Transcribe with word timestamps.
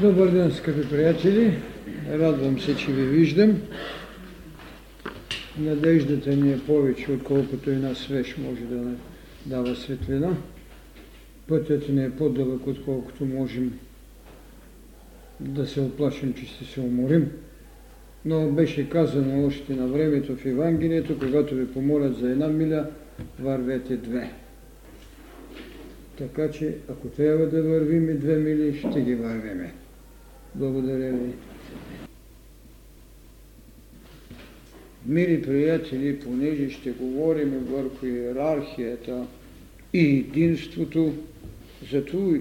Добър 0.00 0.30
ден, 0.30 0.52
скъпи 0.52 0.88
приятели! 0.88 1.58
Радвам 2.12 2.60
се, 2.60 2.76
че 2.76 2.92
ви 2.92 3.06
виждам. 3.06 3.62
Надеждата 5.58 6.36
ни 6.36 6.52
е 6.52 6.58
повече, 6.58 7.12
отколкото 7.12 7.70
една 7.70 7.94
свеж 7.94 8.36
може 8.38 8.60
да 8.60 8.94
дава 9.46 9.76
светлина. 9.76 10.36
Пътят 11.48 11.88
ни 11.88 12.04
е 12.04 12.10
по-дълъг, 12.10 12.66
отколкото 12.66 13.24
можем 13.24 13.78
да 15.40 15.66
се 15.66 15.80
оплашим, 15.80 16.34
че 16.34 16.46
ще 16.46 16.64
се 16.64 16.80
уморим. 16.80 17.30
Но 18.24 18.50
беше 18.50 18.90
казано 18.90 19.46
още 19.46 19.74
на 19.74 19.86
времето 19.86 20.36
в 20.36 20.46
Евангелието, 20.46 21.18
когато 21.18 21.54
ви 21.54 21.72
помолят 21.72 22.16
за 22.16 22.30
една 22.30 22.48
миля, 22.48 22.86
вървете 23.40 23.96
две. 23.96 24.32
Така 26.18 26.50
че, 26.50 26.74
ако 26.90 27.08
трябва 27.08 27.46
да 27.46 27.62
вървим 27.62 28.10
и 28.10 28.14
две 28.14 28.36
мили, 28.36 28.78
ще 28.78 29.00
ги 29.00 29.14
вървиме. 29.14 29.72
Благодаря 30.54 31.12
ви. 31.12 31.32
Мили 35.06 35.42
приятели, 35.42 36.20
понеже 36.20 36.70
ще 36.70 36.90
говорим 36.90 37.50
върху 37.50 38.06
иерархията 38.06 39.26
и 39.92 40.06
единството, 40.06 41.14
зато 41.92 42.36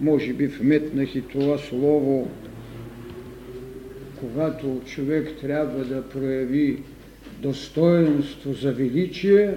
може 0.00 0.32
би 0.32 0.46
вметнах 0.46 1.14
и 1.14 1.22
това 1.22 1.58
слово, 1.58 2.30
когато 4.20 4.80
човек 4.86 5.28
трябва 5.40 5.84
да 5.84 6.08
прояви 6.08 6.82
достоинство 7.40 8.52
за 8.52 8.72
величие 8.72 9.54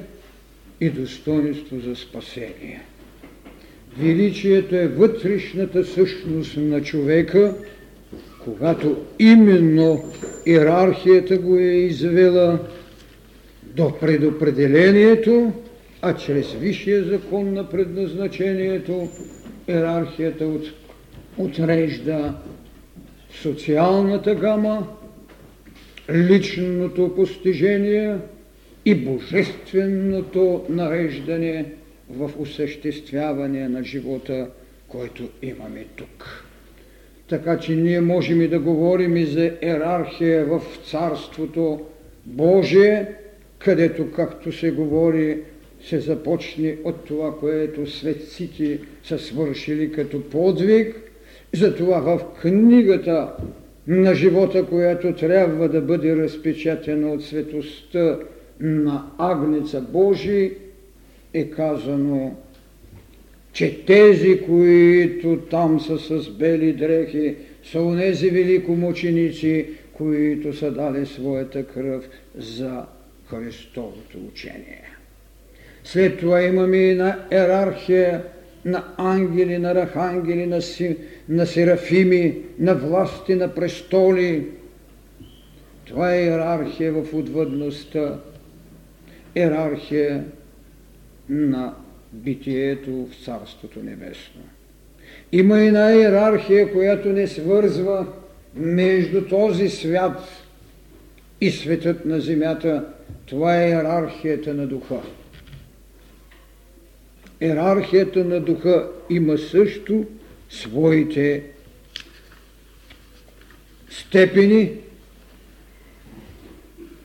и 0.81 0.89
достоинство 0.89 1.79
за 1.79 1.95
спасение. 1.95 2.81
Величието 3.99 4.75
е 4.75 4.87
вътрешната 4.87 5.83
същност 5.83 6.57
на 6.57 6.81
човека, 6.81 7.53
когато 8.43 8.97
именно 9.19 10.03
иерархията 10.45 11.37
го 11.37 11.57
е 11.57 11.63
извела 11.63 12.59
до 13.63 13.99
предопределението, 13.99 15.53
а 16.01 16.15
чрез 16.15 16.53
висшия 16.53 17.03
закон 17.03 17.53
на 17.53 17.69
предназначението 17.69 19.07
иерархията 19.67 20.45
от, 20.45 20.63
отрежда 21.37 22.33
социалната 23.31 24.35
гама, 24.35 24.87
личното 26.13 27.15
постижение 27.15 28.17
и 28.85 28.95
божественото 28.95 30.63
нареждане– 30.69 31.65
в 32.09 32.31
осъществяване 32.39 33.69
на 33.69 33.83
живота, 33.83 34.47
който 34.87 35.29
имаме 35.41 35.85
тук. 35.95 36.45
Така 37.29 37.59
че 37.59 37.75
ние 37.75 38.01
можем 38.01 38.41
и 38.41 38.47
да 38.47 38.59
говорим 38.59 39.17
и 39.17 39.25
за 39.25 39.51
ерархия 39.61 40.45
в 40.45 40.61
Царството 40.89 41.81
Божие, 42.25 43.07
където, 43.59 44.11
както 44.11 44.51
се 44.51 44.71
говори, 44.71 45.41
се 45.81 45.99
започне 45.99 46.77
от 46.83 47.05
това, 47.05 47.37
което 47.39 47.91
светците 47.91 48.79
са 49.03 49.19
свършили 49.19 49.91
като 49.91 50.29
подвиг. 50.29 50.95
Затова 51.53 51.99
в 51.99 52.19
книгата 52.41 53.33
на 53.87 54.15
живота, 54.15 54.65
която 54.65 55.13
трябва 55.13 55.69
да 55.69 55.81
бъде 55.81 56.15
разпечатана 56.15 57.13
от 57.13 57.23
светостта 57.23 58.19
на 58.59 59.05
Агнеца 59.17 59.81
Божий, 59.81 60.51
е 61.35 61.49
казано, 61.49 62.35
че 63.53 63.85
тези, 63.85 64.41
които 64.41 65.37
там 65.51 65.79
са 65.79 65.97
с 65.97 66.29
бели 66.29 66.73
дрехи, 66.73 67.35
са 67.63 67.81
унези 67.81 68.29
великомученици, 68.29 69.65
които 69.93 70.53
са 70.53 70.71
дали 70.71 71.05
своята 71.05 71.67
кръв 71.67 72.09
за 72.35 72.85
Христовото 73.29 74.17
учение. 74.27 74.83
След 75.83 76.19
това 76.19 76.41
имаме 76.41 76.77
и 76.77 76.95
на 76.95 77.25
ерархия 77.31 78.23
на 78.65 78.83
ангели, 78.97 79.57
на 79.57 79.75
рахангели, 79.75 80.45
на, 80.45 80.61
си, 80.61 80.97
на 81.29 81.45
серафими, 81.45 82.37
на 82.59 82.75
власти, 82.75 83.35
на 83.35 83.55
престоли. 83.55 84.47
Това 85.85 86.13
е 86.13 86.23
иерархия 86.23 86.93
в 86.93 87.13
отвъдността, 87.13 88.19
иерархия 89.35 90.23
на 91.29 91.73
битието 92.13 92.91
в 92.91 93.25
Царството 93.25 93.83
Небесно. 93.83 94.41
Има 95.31 95.59
една 95.59 95.93
иерархия, 95.93 96.71
която 96.71 97.09
не 97.09 97.27
свързва 97.27 98.07
между 98.55 99.27
този 99.27 99.69
свят 99.69 100.19
и 101.41 101.51
светът 101.51 102.05
на 102.05 102.21
земята. 102.21 102.85
Това 103.25 103.61
е 103.61 103.69
иерархията 103.69 104.53
на 104.53 104.67
духа. 104.67 105.01
Иерархията 107.41 108.23
на 108.23 108.39
духа 108.39 108.89
има 109.09 109.37
също 109.37 110.05
своите 110.49 111.43
степени 113.89 114.71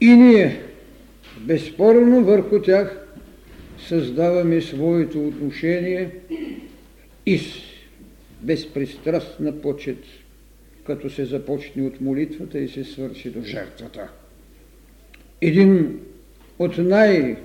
и 0.01 0.07
ние 0.07 0.63
безспорно 1.41 2.25
върху 2.25 2.63
тях 2.63 3.07
създаваме 3.91 4.61
своето 4.61 5.27
отношение 5.27 6.11
и 7.27 7.39
с 7.39 7.55
безпристрастна 8.41 9.61
почет, 9.61 9.99
като 10.87 11.11
се 11.11 11.25
започне 11.25 11.83
от 11.83 12.01
молитвата 12.01 12.59
и 12.59 12.69
се 12.69 12.85
свърши 12.85 13.31
до 13.31 13.43
жертвата. 13.43 14.09
Един 15.41 16.01
от 16.59 16.79
най- 16.79 17.37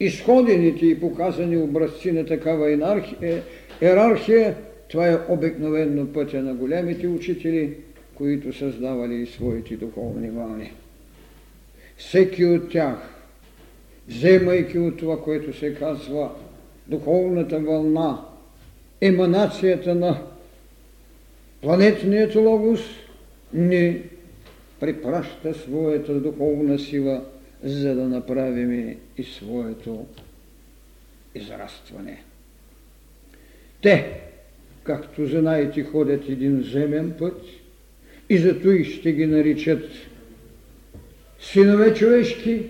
изходените 0.00 0.86
и 0.86 1.00
показани 1.00 1.56
образци 1.56 2.12
на 2.12 2.26
такава 2.26 2.72
енархия, 2.72 3.42
ерархия, 3.80 4.56
това 4.88 5.08
е 5.08 5.18
обикновенно 5.28 6.12
пътя 6.12 6.42
на 6.42 6.54
големите 6.54 7.06
учители, 7.06 7.74
които 8.14 8.52
създавали 8.52 9.14
и 9.14 9.26
своите 9.26 9.76
духовни 9.76 10.30
вълни. 10.30 10.72
Всеки 11.96 12.44
от 12.44 12.70
тях 12.70 13.21
вземайки 14.12 14.78
от 14.78 14.96
това, 14.96 15.22
което 15.22 15.58
се 15.58 15.74
казва 15.74 16.30
духовната 16.86 17.60
вълна, 17.60 18.24
еманацията 19.00 19.94
на 19.94 20.22
планетният 21.60 22.34
логос, 22.34 22.80
не 23.54 24.02
препраща 24.80 25.54
своята 25.54 26.14
духовна 26.14 26.78
сила, 26.78 27.24
за 27.64 27.94
да 27.94 28.08
направим 28.08 28.96
и 29.18 29.24
своето 29.24 30.06
израстване. 31.34 32.22
Те, 33.82 34.20
както 34.84 35.26
знаете, 35.26 35.82
ходят 35.82 36.28
един 36.28 36.62
земен 36.62 37.14
път 37.18 37.42
и 38.28 38.38
зато 38.38 38.70
и 38.70 38.84
ще 38.84 39.12
ги 39.12 39.26
наричат 39.26 39.84
синове 41.40 41.94
човешки, 41.94 42.62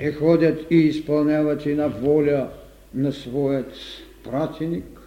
те 0.00 0.12
ходят 0.12 0.66
и 0.70 0.76
изпълняват 0.76 1.66
една 1.66 1.86
воля 1.86 2.50
на 2.94 3.12
своят 3.12 3.72
пратеник 4.24 5.00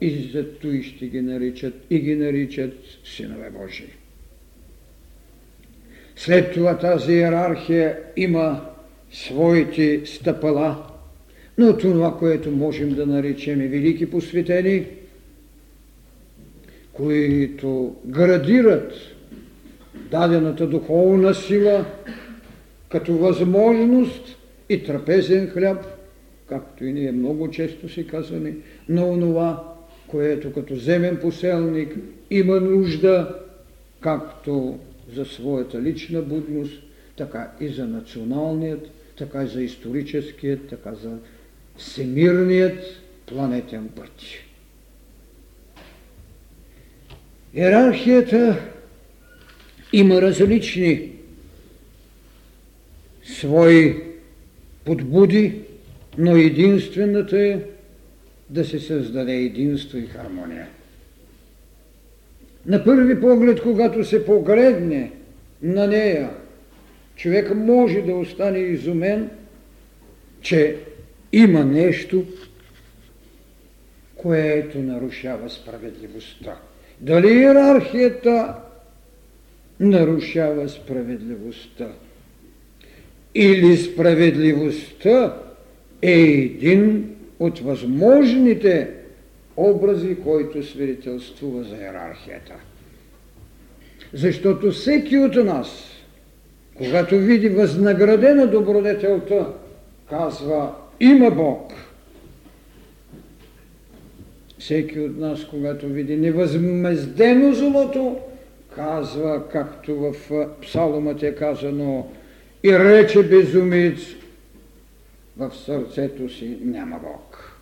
и 0.00 0.30
зато 0.32 0.68
и 0.68 0.82
ще 0.82 1.06
ги 1.06 1.20
наричат 1.20 1.74
и 1.90 1.98
ги 1.98 2.16
наричат 2.16 2.74
синове 3.04 3.50
Божии. 3.50 3.92
След 6.16 6.52
това 6.52 6.78
тази 6.78 7.12
иерархия 7.12 7.98
има 8.16 8.66
своите 9.12 10.06
стъпала, 10.06 10.86
но 11.58 11.76
това, 11.78 12.18
което 12.18 12.50
можем 12.50 12.94
да 12.94 13.06
наречем 13.06 13.58
велики 13.58 14.10
посветени, 14.10 14.86
които 16.92 17.96
градират 18.06 18.92
дадената 20.10 20.66
духовна 20.66 21.34
сила, 21.34 21.84
като 22.88 23.12
възможност 23.16 24.36
и 24.68 24.84
трапезен 24.84 25.50
хляб, 25.50 25.84
както 26.48 26.84
и 26.84 26.92
ние 26.92 27.12
много 27.12 27.50
често 27.50 27.88
си 27.88 28.06
казваме, 28.06 28.54
на 28.88 29.06
онова, 29.06 29.74
което 30.06 30.52
като 30.52 30.76
земен 30.76 31.16
поселник 31.16 31.96
има 32.30 32.60
нужда, 32.60 33.38
както 34.00 34.78
за 35.14 35.24
своята 35.24 35.82
лична 35.82 36.22
будност, 36.22 36.82
така 37.16 37.52
и 37.60 37.68
за 37.68 37.86
националният, 37.86 38.90
така 39.16 39.42
и 39.42 39.48
за 39.48 39.62
историческият, 39.62 40.68
така 40.68 40.94
за 40.94 41.16
всемирният 41.76 42.78
планетен 43.26 43.88
път. 43.96 44.12
Иерархията 47.54 48.58
има 49.92 50.22
различни 50.22 51.17
свои 53.28 53.96
подбуди, 54.84 55.60
но 56.18 56.36
единствената 56.36 57.38
е 57.38 57.60
да 58.50 58.64
се 58.64 58.80
създаде 58.80 59.34
единство 59.34 59.98
и 59.98 60.06
хармония. 60.06 60.66
На 62.66 62.84
първи 62.84 63.20
поглед, 63.20 63.62
когато 63.62 64.04
се 64.04 64.26
погледне 64.26 65.12
на 65.62 65.86
нея, 65.86 66.30
човек 67.16 67.54
може 67.54 68.00
да 68.00 68.14
остане 68.14 68.58
изумен, 68.58 69.30
че 70.40 70.76
има 71.32 71.64
нещо, 71.64 72.24
което 74.16 74.78
нарушава 74.78 75.50
справедливостта. 75.50 76.56
Дали 77.00 77.28
иерархията 77.28 78.54
нарушава 79.80 80.68
справедливостта? 80.68 81.88
Или 83.34 83.76
справедливостта 83.76 85.36
е 86.02 86.20
един 86.20 87.10
от 87.38 87.58
възможните 87.58 88.90
образи, 89.56 90.16
който 90.24 90.62
свидетелствува 90.62 91.64
за 91.64 91.76
иерархията. 91.76 92.54
Защото 94.14 94.70
всеки 94.70 95.18
от 95.18 95.34
нас, 95.34 95.84
когато 96.76 97.18
види 97.18 97.48
възнаградена 97.48 98.46
добродетелта, 98.46 99.46
казва 100.10 100.74
има 101.00 101.30
Бог. 101.30 101.72
Всеки 104.58 105.00
от 105.00 105.18
нас, 105.18 105.44
когато 105.44 105.86
види 105.86 106.16
невъзмездено 106.16 107.54
злото, 107.54 108.16
казва, 108.74 109.48
както 109.52 109.96
в 109.96 110.14
псаломът 110.62 111.22
е 111.22 111.34
казано, 111.34 112.06
и 112.62 112.78
рече 112.78 113.22
безумец, 113.22 113.98
в 115.36 115.52
сърцето 115.54 116.28
си 116.28 116.58
няма 116.64 116.98
Бог. 116.98 117.52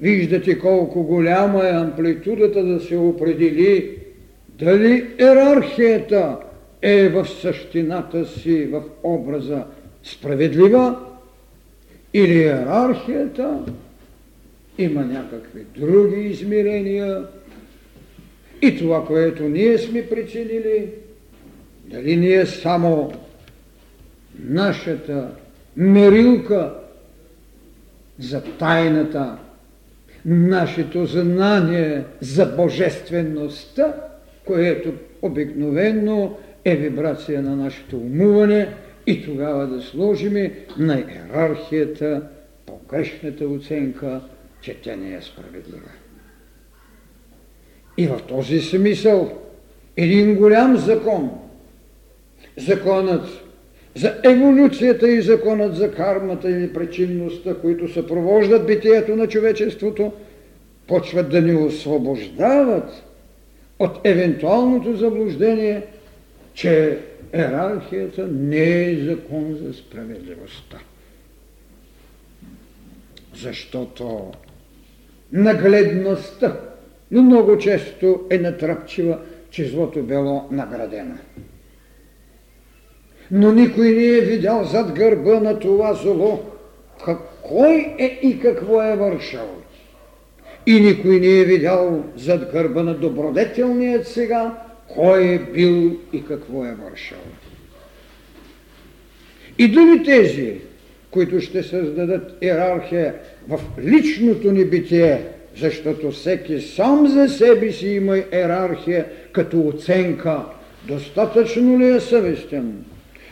Виждате 0.00 0.58
колко 0.58 1.02
голяма 1.02 1.68
е 1.68 1.72
амплитудата 1.72 2.64
да 2.64 2.80
се 2.80 2.96
определи 2.96 3.98
дали 4.48 5.06
иерархията 5.20 6.36
е 6.82 7.08
в 7.08 7.26
същината 7.26 8.26
си, 8.26 8.64
в 8.64 8.82
образа 9.02 9.64
справедлива, 10.02 10.98
или 12.14 12.32
иерархията 12.32 13.64
има 14.78 15.04
някакви 15.04 15.64
други 15.76 16.20
измерения 16.20 17.24
и 18.62 18.78
това, 18.78 19.06
което 19.06 19.42
ние 19.42 19.78
сме 19.78 20.08
причинили, 20.08 20.88
дали 21.84 22.16
ние 22.16 22.46
само 22.46 23.12
нашата 24.38 25.28
мерилка 25.76 26.74
за 28.18 28.42
тайната, 28.42 29.38
нашето 30.24 31.06
знание 31.06 32.04
за 32.20 32.46
божествеността, 32.46 33.94
което 34.44 34.92
обикновенно 35.22 36.38
е 36.64 36.76
вибрация 36.76 37.42
на 37.42 37.56
нашето 37.56 37.96
умуване 37.96 38.74
и 39.06 39.24
тогава 39.24 39.66
да 39.66 39.82
сложиме 39.82 40.58
на 40.78 40.98
иерархията 40.98 42.22
погрешната 42.66 43.48
оценка, 43.48 44.20
че 44.60 44.74
тя 44.82 44.96
не 44.96 45.14
е 45.14 45.22
справедлива. 45.22 45.90
И 47.96 48.06
в 48.06 48.20
този 48.28 48.60
смисъл 48.60 49.38
един 49.96 50.36
голям 50.36 50.76
закон, 50.76 51.30
законът 52.56 53.41
за 53.94 54.20
еволюцията 54.24 55.10
и 55.10 55.22
законът 55.22 55.76
за 55.76 55.92
кармата 55.92 56.50
или 56.50 56.72
причинността, 56.72 57.54
които 57.54 57.92
съпровождат 57.92 58.66
битието 58.66 59.16
на 59.16 59.28
човечеството, 59.28 60.12
почват 60.86 61.30
да 61.30 61.40
ни 61.40 61.54
освобождават 61.54 63.02
от 63.78 64.00
евентуалното 64.04 64.96
заблуждение, 64.96 65.82
че 66.54 66.98
ерархията 67.32 68.26
не 68.26 68.90
е 68.90 68.96
закон 68.96 69.58
за 69.62 69.72
справедливостта. 69.72 70.78
Защото 73.34 74.32
нагледността 75.32 76.60
много 77.10 77.58
често 77.58 78.20
е 78.30 78.38
натрапчива, 78.38 79.18
че 79.50 79.68
злото 79.68 80.02
било 80.02 80.48
наградено 80.50 81.14
но 83.32 83.52
никой 83.52 83.90
не 83.90 84.06
е 84.06 84.20
видял 84.20 84.64
зад 84.64 84.92
гърба 84.92 85.40
на 85.40 85.58
това 85.58 85.94
зло 85.94 86.40
кой 87.42 87.94
е 87.98 88.18
и 88.22 88.40
какво 88.40 88.82
е 88.82 88.96
вършал. 88.96 89.48
И 90.66 90.80
никой 90.80 91.20
не 91.20 91.40
е 91.40 91.44
видял 91.44 92.04
зад 92.16 92.52
гърба 92.52 92.82
на 92.82 92.94
добродетелният 92.94 94.08
сега, 94.08 94.58
кой 94.88 95.24
е 95.24 95.38
бил 95.38 95.96
и 96.12 96.24
какво 96.24 96.64
е 96.64 96.74
вършал. 96.74 97.18
И 99.58 99.68
дали 99.68 100.04
тези, 100.04 100.54
които 101.10 101.40
ще 101.40 101.62
създадат 101.62 102.38
иерархия 102.42 103.14
в 103.48 103.60
личното 103.80 104.52
ни 104.52 104.64
битие, 104.64 105.22
защото 105.60 106.10
всеки 106.10 106.60
сам 106.60 107.08
за 107.08 107.28
себе 107.28 107.72
си 107.72 107.88
има 107.88 108.18
иерархия 108.18 109.06
като 109.32 109.68
оценка, 109.68 110.40
достатъчно 110.88 111.78
ли 111.78 111.88
е 111.88 112.00
съвестен, 112.00 112.84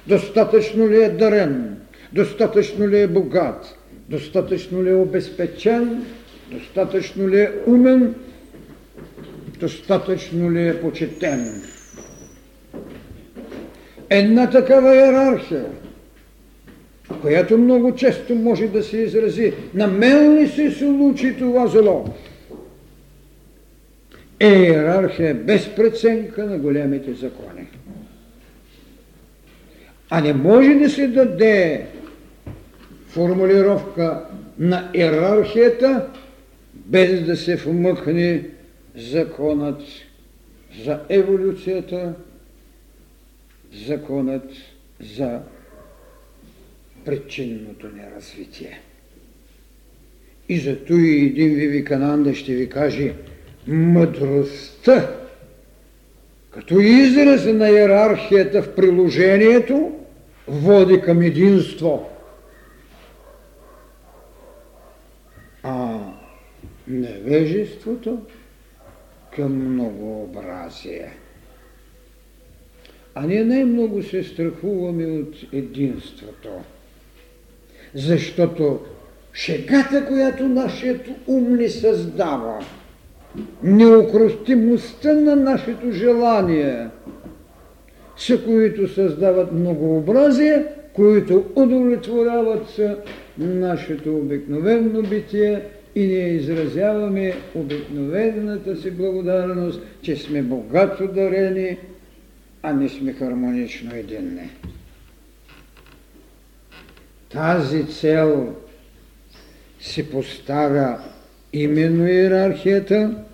Достатъчно 0.06 0.88
ли 0.88 1.04
е 1.04 1.08
дарен? 1.08 1.76
Достатъчно 2.12 2.88
ли 2.88 3.00
е 3.00 3.06
богат? 3.06 3.78
Достатъчно 4.08 4.84
ли 4.84 4.90
е 4.90 4.94
обезпечен? 4.94 6.04
Достатъчно 6.50 7.28
ли 7.28 7.40
е 7.40 7.52
умен? 7.66 8.14
Достатъчно 9.60 10.52
ли 10.52 10.68
е 10.68 10.80
почетен? 10.80 11.62
Една 14.10 14.50
такава 14.50 14.96
иерархия, 14.96 15.64
която 17.20 17.58
много 17.58 17.94
често 17.94 18.34
може 18.34 18.68
да 18.68 18.82
се 18.82 18.96
изрази, 18.96 19.52
на 19.74 19.86
мен 19.86 20.34
ли 20.34 20.48
се 20.48 20.70
случи 20.70 21.36
това 21.38 21.66
зло? 21.66 22.04
Е 24.40 24.48
иерархия 24.48 25.34
без 25.34 25.68
преценка 25.76 26.46
на 26.46 26.58
големите 26.58 27.12
закони. 27.14 27.66
А 30.10 30.20
не 30.20 30.32
може 30.32 30.74
да 30.74 30.90
се 30.90 31.08
даде 31.08 31.86
формулировка 33.08 34.24
на 34.58 34.90
иерархията, 34.94 36.06
без 36.74 37.24
да 37.24 37.36
се 37.36 37.56
вмъкне 37.56 38.44
законът 38.96 39.82
за 40.84 41.00
еволюцията, 41.08 42.14
законът 43.86 44.50
за 45.16 45.40
причинното 47.04 47.86
неразвитие. 47.96 48.80
И 50.48 50.58
зато 50.58 50.92
и 50.92 51.26
един 51.26 51.54
Вивикананда 51.54 52.34
ще 52.34 52.54
ви 52.54 52.68
каже 52.68 53.14
мъдростта 53.66 55.16
като 56.50 56.80
израз 56.80 57.44
на 57.44 57.70
иерархията 57.70 58.62
в 58.62 58.74
приложението 58.74 59.99
води 60.50 61.00
към 61.00 61.22
единство. 61.22 62.08
А 65.62 65.98
невежеството 66.88 68.18
към 69.36 69.74
многообразие. 69.74 71.12
А 73.14 73.26
ние 73.26 73.44
най-много 73.44 74.02
се 74.02 74.24
страхуваме 74.24 75.06
от 75.06 75.34
единството. 75.52 76.48
Защото 77.94 78.80
шегата, 79.32 80.06
която 80.06 80.48
нашият 80.48 81.08
ум 81.26 81.56
ни 81.56 81.68
създава, 81.68 82.64
неукростимостта 83.62 85.12
на 85.12 85.36
нашето 85.36 85.92
желание– 85.92 86.88
са 88.20 88.44
които 88.44 88.88
създават 88.88 89.52
многообразие, 89.52 90.64
които 90.92 91.44
удовлетворяват 91.56 92.80
нашето 93.38 94.16
обикновено 94.16 95.02
битие 95.02 95.62
и 95.94 96.06
ние 96.06 96.28
изразяваме 96.28 97.34
обикновената 97.54 98.76
си 98.76 98.90
благодарност, 98.90 99.80
че 100.02 100.16
сме 100.16 100.42
богато 100.42 101.06
дарени, 101.06 101.78
а 102.62 102.72
не 102.72 102.88
сме 102.88 103.12
хармонично 103.12 103.94
единни. 103.94 104.50
Тази 107.28 107.86
цел 107.86 108.54
се 109.80 110.10
поставя 110.10 110.98
именно 111.52 112.08
иерархията, 112.08 113.24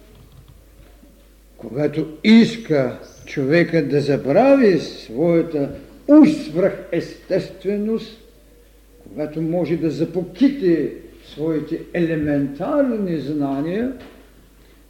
когато 1.57 2.07
иска 2.25 2.99
човекът 3.27 3.89
да 3.89 4.01
забрави 4.01 4.79
своята 4.79 5.71
уж 6.09 6.29
естественост, 6.93 8.23
когато 9.03 9.43
може 9.43 9.77
да 9.77 9.91
запоките 9.91 10.93
своите 11.25 11.81
елементарни 11.95 13.19
знания, 13.19 13.93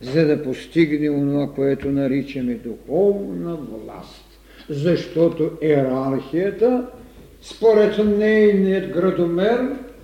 за 0.00 0.26
да 0.26 0.42
постигне 0.42 1.06
това, 1.06 1.50
което 1.54 1.88
наричаме 1.88 2.54
духовна 2.54 3.56
власт. 3.56 4.24
Защото 4.68 5.50
иерархията, 5.62 6.86
според 7.42 7.98
нейният 8.18 8.90
градомер, 8.90 9.60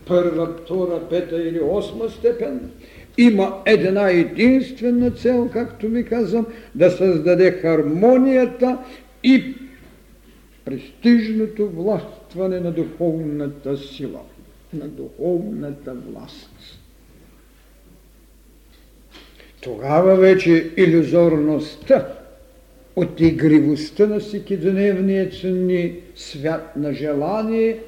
първа, 0.06 0.46
втора, 0.46 1.00
пета 1.10 1.42
или 1.42 1.60
осма 1.60 2.08
степен, 2.10 2.70
има 3.18 3.62
една 3.66 4.10
единствена 4.10 5.10
цел, 5.10 5.50
както 5.52 5.88
ви 5.88 6.04
казвам, 6.04 6.46
да 6.74 6.90
създаде 6.90 7.50
хармонията 7.50 8.78
и 9.24 9.54
престижното 10.64 11.68
властване 11.70 12.60
на 12.60 12.72
духовната 12.72 13.76
сила, 13.76 14.20
на 14.72 14.88
духовната 14.88 15.94
власт. 15.94 16.78
Тогава 19.60 20.16
вече 20.16 20.70
иллюзорността 20.76 22.08
от 22.96 23.20
игривостта 23.20 24.06
на 24.06 24.20
всекидневния 24.20 25.30
ценни 25.30 25.94
свят 26.14 26.76
на 26.76 26.92
желание, 26.92 27.78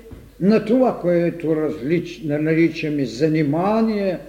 на 0.40 0.64
това, 0.64 1.00
което 1.00 1.56
различ, 1.56 2.20
наричаме 2.24 3.04
занимание– 3.04 4.18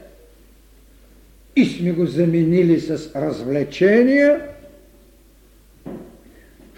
и 1.55 1.65
сме 1.65 1.91
го 1.91 2.05
заменили 2.05 2.79
с 2.79 3.15
развлечения, 3.15 4.41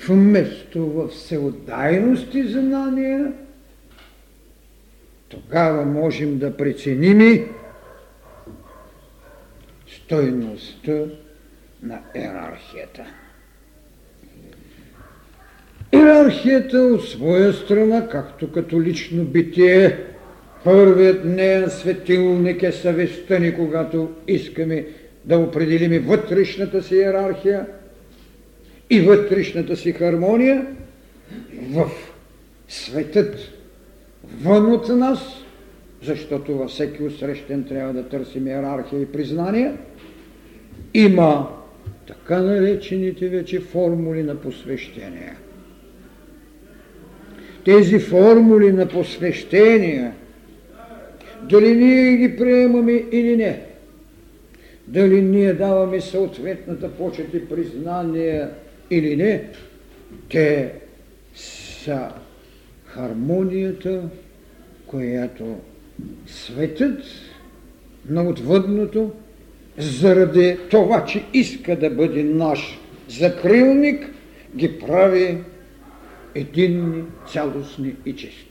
вместо 0.08 0.86
в 0.86 1.08
всеотдайност 1.08 2.34
и 2.34 2.44
знания, 2.44 3.34
тогава 5.30 5.86
можем 5.86 6.38
да 6.38 6.58
преценим 6.58 7.22
и 7.22 7.44
стойността 9.88 11.04
на 11.84 12.00
иерархията. 12.16 13.06
Иерархията 15.94 16.78
от 16.78 17.10
своя 17.10 17.54
страна, 17.54 18.08
както 18.08 18.52
като 18.52 18.82
лично 18.82 19.24
битие, 19.24 19.98
Първият 20.68 21.26
неен 21.26 21.70
светилник 21.70 22.64
е 22.64 22.72
съвестта 22.72 23.40
ни, 23.40 23.56
когато 23.56 24.10
искаме 24.28 24.86
да 25.26 25.38
определим 25.38 26.04
вътрешната 26.04 26.84
си 26.84 26.96
иерархия 26.96 27.66
и 28.90 29.02
вътрешната 29.02 29.76
си 29.76 29.92
хармония 29.92 30.66
в 31.72 31.90
светът 32.68 33.36
вън 34.42 34.72
от 34.72 34.90
нас, 34.90 35.20
защото 36.04 36.58
във 36.58 36.70
всеки 36.70 37.04
усрещен 37.04 37.64
трябва 37.64 37.94
да 37.94 38.10
търсим 38.10 38.48
иерархия 38.48 39.02
и 39.02 39.12
признание, 39.12 39.74
има 40.94 41.50
така 42.08 42.42
наречените 42.42 43.28
вече 43.30 43.60
формули 43.60 44.24
на 44.24 44.36
посвещение. 44.36 45.34
Тези 47.66 48.00
формули 48.00 48.72
на 48.72 48.88
посвещение– 48.88 50.12
дали 51.50 51.76
ние 51.76 52.18
ги 52.18 52.38
приемаме 52.38 53.04
или 53.12 53.38
не, 53.38 53.62
дали 54.88 55.22
ние 55.22 55.54
даваме 55.54 56.02
съответната 56.02 56.92
почет 56.92 57.34
и 57.34 57.50
признание 57.50 58.48
или 58.92 59.16
не, 59.16 59.44
те 60.30 60.74
са 61.36 62.10
хармонията, 62.86 64.02
която 64.88 65.56
светът 66.28 67.04
на 68.10 68.30
отвъдното, 68.30 69.12
заради 69.78 70.58
това, 70.70 71.06
че 71.06 71.24
иска 71.34 71.76
да 71.76 71.90
бъде 71.90 72.24
наш 72.24 72.80
закрилник, 73.10 74.10
ги 74.56 74.80
прави 74.80 75.38
единни, 76.36 77.04
цялостни 77.32 77.96
и 78.06 78.16
чисти 78.16 78.47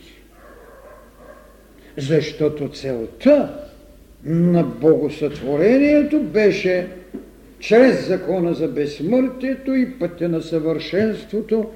защото 1.96 2.68
целта 2.68 3.66
на 4.24 4.62
богосътворението 4.62 6.22
беше 6.22 6.88
чрез 7.58 8.08
закона 8.08 8.54
за 8.54 8.68
безсмъртието 8.68 9.74
и 9.74 9.98
пътя 9.98 10.28
на 10.28 10.42
съвършенството, 10.42 11.70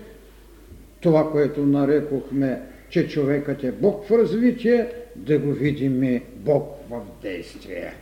това, 1.01 1.31
което 1.31 1.67
нарекохме, 1.67 2.61
че 2.91 3.09
човекът 3.09 3.65
е 3.65 3.73
Бог 3.73 4.07
в 4.07 4.11
развитие, 4.11 4.89
да 5.17 5.39
го 5.39 5.53
видим 5.53 6.21
Бог 6.37 6.77
в 6.91 7.01
действие. 7.23 7.95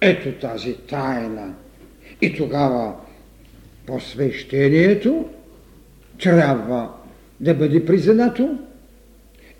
Ето 0.00 0.32
тази 0.32 0.74
тайна. 0.74 1.54
И 2.22 2.36
тогава 2.36 2.94
посвещението 3.86 5.28
трябва 6.22 6.94
да 7.40 7.54
бъде 7.54 7.84
признато, 7.84 8.58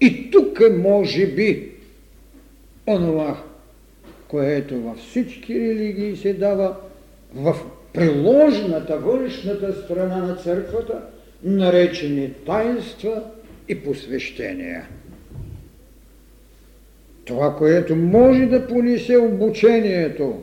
и 0.00 0.30
тук 0.30 0.60
може 0.78 1.26
би 1.26 1.72
онова, 2.86 3.42
което 4.28 4.80
във 4.80 4.98
всички 4.98 5.60
религии 5.60 6.16
се 6.16 6.32
дава 6.32 6.76
в 7.34 7.56
приложната, 7.92 8.98
външната 8.98 9.72
страна 9.72 10.16
на 10.16 10.36
църквата, 10.36 11.02
наречени 11.44 12.32
таинства 12.46 13.22
и 13.68 13.74
посвещения. 13.74 14.88
Това, 17.24 17.56
което 17.56 17.96
може 17.96 18.46
да 18.46 18.66
понесе 18.66 19.16
обучението, 19.16 20.42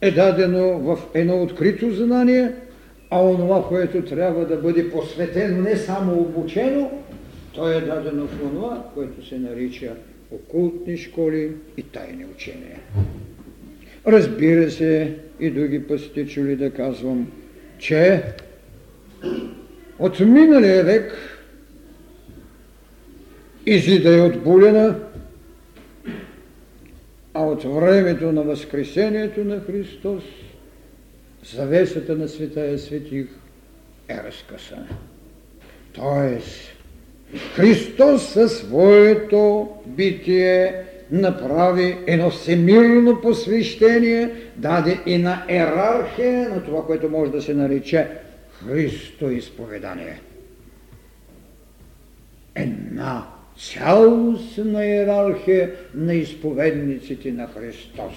е 0.00 0.10
дадено 0.10 0.78
в 0.78 0.98
едно 1.14 1.42
открито 1.42 1.90
знание, 1.90 2.52
а 3.10 3.22
онова, 3.22 3.68
което 3.68 4.04
трябва 4.04 4.46
да 4.46 4.56
бъде 4.56 4.90
посветено, 4.90 5.62
не 5.62 5.76
само 5.76 6.12
обучено, 6.12 6.90
то 7.56 7.68
е 7.68 7.80
дадено 7.80 8.26
в 8.26 8.38
това, 8.38 8.90
което 8.94 9.28
се 9.28 9.38
нарича 9.38 9.94
окултни 10.30 10.96
школи 10.96 11.52
и 11.76 11.82
тайни 11.82 12.24
учения. 12.24 12.80
Разбира 14.06 14.70
се, 14.70 15.14
и 15.40 15.50
други 15.50 15.86
път 15.86 16.00
сте 16.00 16.26
чули 16.26 16.56
да 16.56 16.70
казвам, 16.70 17.32
че 17.78 18.22
от 19.98 20.20
миналия 20.20 20.84
век 20.84 21.12
изида 23.66 24.16
е 24.18 24.20
от 24.20 24.42
Булена, 24.42 25.00
а 27.34 27.42
от 27.44 27.64
времето 27.64 28.32
на 28.32 28.42
Възкресението 28.42 29.44
на 29.44 29.60
Христос 29.60 30.24
завесата 31.44 32.16
на 32.16 32.28
света 32.28 32.78
светих 32.78 33.26
е 34.08 34.16
разкъсана. 34.16 34.88
Тоест, 35.92 36.75
Христос 37.54 38.28
със 38.28 38.58
своето 38.58 39.68
битие 39.86 40.74
направи 41.10 41.96
едно 42.06 42.30
всемирно 42.30 43.20
посвещение, 43.20 44.30
даде 44.56 44.98
и 45.06 45.18
на 45.18 45.44
ерархия 45.48 46.48
на 46.48 46.64
това, 46.64 46.86
което 46.86 47.08
може 47.08 47.32
да 47.32 47.42
се 47.42 47.54
нарече 47.54 48.08
Христо 48.50 49.30
изповедание. 49.30 50.20
Една 52.54 53.26
цялостна 53.58 54.86
иерархия 54.86 55.70
на 55.94 56.14
изповедниците 56.14 57.32
на 57.32 57.46
Христос. 57.46 58.14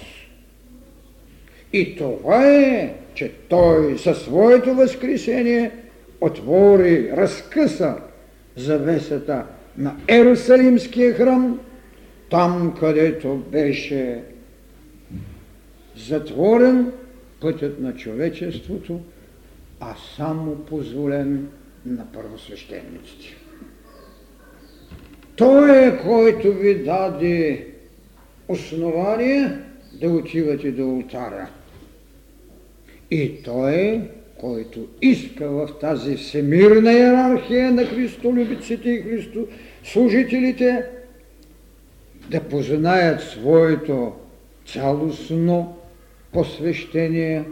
И 1.72 1.96
това 1.96 2.50
е, 2.50 2.94
че 3.14 3.32
Той 3.48 3.98
със 3.98 4.18
своето 4.18 4.74
възкресение 4.74 5.70
отвори, 6.20 7.12
разкъса 7.16 7.96
завесата 8.56 9.46
на 9.78 9.96
Ерусалимския 10.08 11.14
храм, 11.14 11.60
там 12.30 12.74
където 12.80 13.36
беше 13.36 14.22
затворен 15.96 16.92
пътят 17.40 17.80
на 17.80 17.96
човечеството, 17.96 19.00
а 19.80 19.94
само 20.16 20.56
позволен 20.56 21.48
на 21.86 22.12
първосвещениците. 22.12 23.36
Той 25.36 25.86
е, 25.86 25.98
който 25.98 26.52
ви 26.52 26.84
даде 26.84 27.66
основание 28.48 29.58
да 30.00 30.10
отивате 30.10 30.70
до 30.70 30.88
ултара. 30.88 31.48
И 33.10 33.42
той 33.42 33.74
е, 33.74 34.08
който 34.40 34.86
иска 35.02 35.48
в 35.48 35.68
тази 35.80 36.16
всемирна 36.16 36.92
иерархия 36.92 37.72
на 37.72 37.84
христолюбиците 37.84 38.90
и 38.90 39.02
христослужителите 39.02 40.84
да 42.30 42.40
познаят 42.40 43.20
своето 43.20 44.12
цялостно 44.66 45.76
посвещение, 46.32 47.44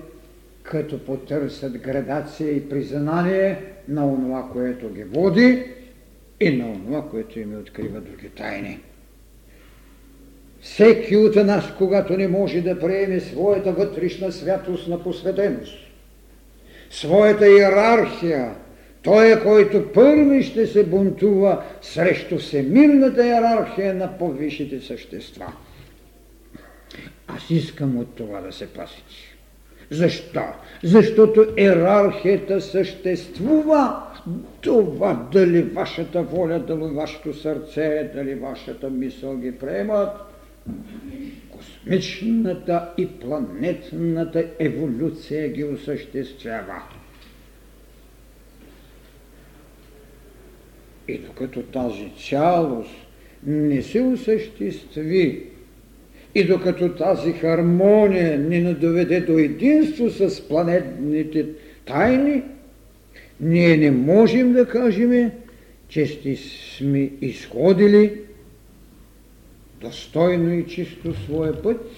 като 0.62 0.98
потърсят 0.98 1.78
градация 1.78 2.56
и 2.56 2.68
признание 2.68 3.58
на 3.88 4.06
онова, 4.06 4.48
което 4.52 4.92
ги 4.92 5.04
води 5.04 5.64
и 6.40 6.56
на 6.56 6.66
онова, 6.66 7.08
което 7.10 7.40
им 7.40 7.58
открива 7.60 8.00
други 8.00 8.28
тайни. 8.28 8.78
Всеки 10.60 11.16
от 11.16 11.36
нас, 11.36 11.64
когато 11.78 12.16
не 12.16 12.28
може 12.28 12.60
да 12.60 12.80
приеме 12.80 13.20
своята 13.20 13.72
вътрешна 13.72 14.32
святост 14.32 14.88
на 14.88 15.02
посветеност, 15.02 15.87
своята 16.90 17.48
иерархия, 17.48 18.54
той 19.02 19.32
е, 19.32 19.40
който 19.40 19.92
първи 19.92 20.42
ще 20.42 20.66
се 20.66 20.84
бунтува 20.84 21.62
срещу 21.82 22.38
всемирната 22.38 23.26
иерархия 23.26 23.94
на 23.94 24.18
повишите 24.18 24.80
същества. 24.80 25.52
Аз 27.28 27.50
искам 27.50 27.98
от 27.98 28.14
това 28.14 28.40
да 28.40 28.52
се 28.52 28.66
пасите. 28.66 29.14
Защо? 29.90 30.42
Защото 30.84 31.46
иерархията 31.58 32.60
съществува. 32.60 34.02
Това 34.60 35.28
дали 35.32 35.62
вашата 35.62 36.22
воля, 36.22 36.58
дали 36.58 36.94
вашето 36.94 37.34
сърце, 37.34 38.10
дали 38.14 38.34
вашата 38.34 38.90
мисъл 38.90 39.36
ги 39.36 39.52
приемат, 39.52 40.08
космичната 41.84 42.88
и 42.98 43.06
планетната 43.06 44.46
еволюция 44.58 45.48
ги 45.48 45.64
осъществява. 45.64 46.82
И 51.08 51.18
докато 51.18 51.62
тази 51.62 52.12
цялост 52.28 52.94
не 53.46 53.82
се 53.82 54.00
осъществи 54.00 55.46
и 56.34 56.44
докато 56.44 56.94
тази 56.94 57.32
хармония 57.32 58.38
не 58.38 58.60
надоведе 58.60 59.20
до 59.20 59.38
единство 59.38 60.10
с 60.10 60.48
планетните 60.48 61.46
тайни, 61.86 62.42
ние 63.40 63.76
не 63.76 63.90
можем 63.90 64.52
да 64.52 64.68
кажем, 64.68 65.30
че 65.88 66.06
сте 66.06 66.36
сме 66.36 67.10
изходили 67.20 68.20
достойно 69.80 70.52
и 70.54 70.66
чисто 70.66 71.14
своя 71.24 71.62
път 71.62 71.90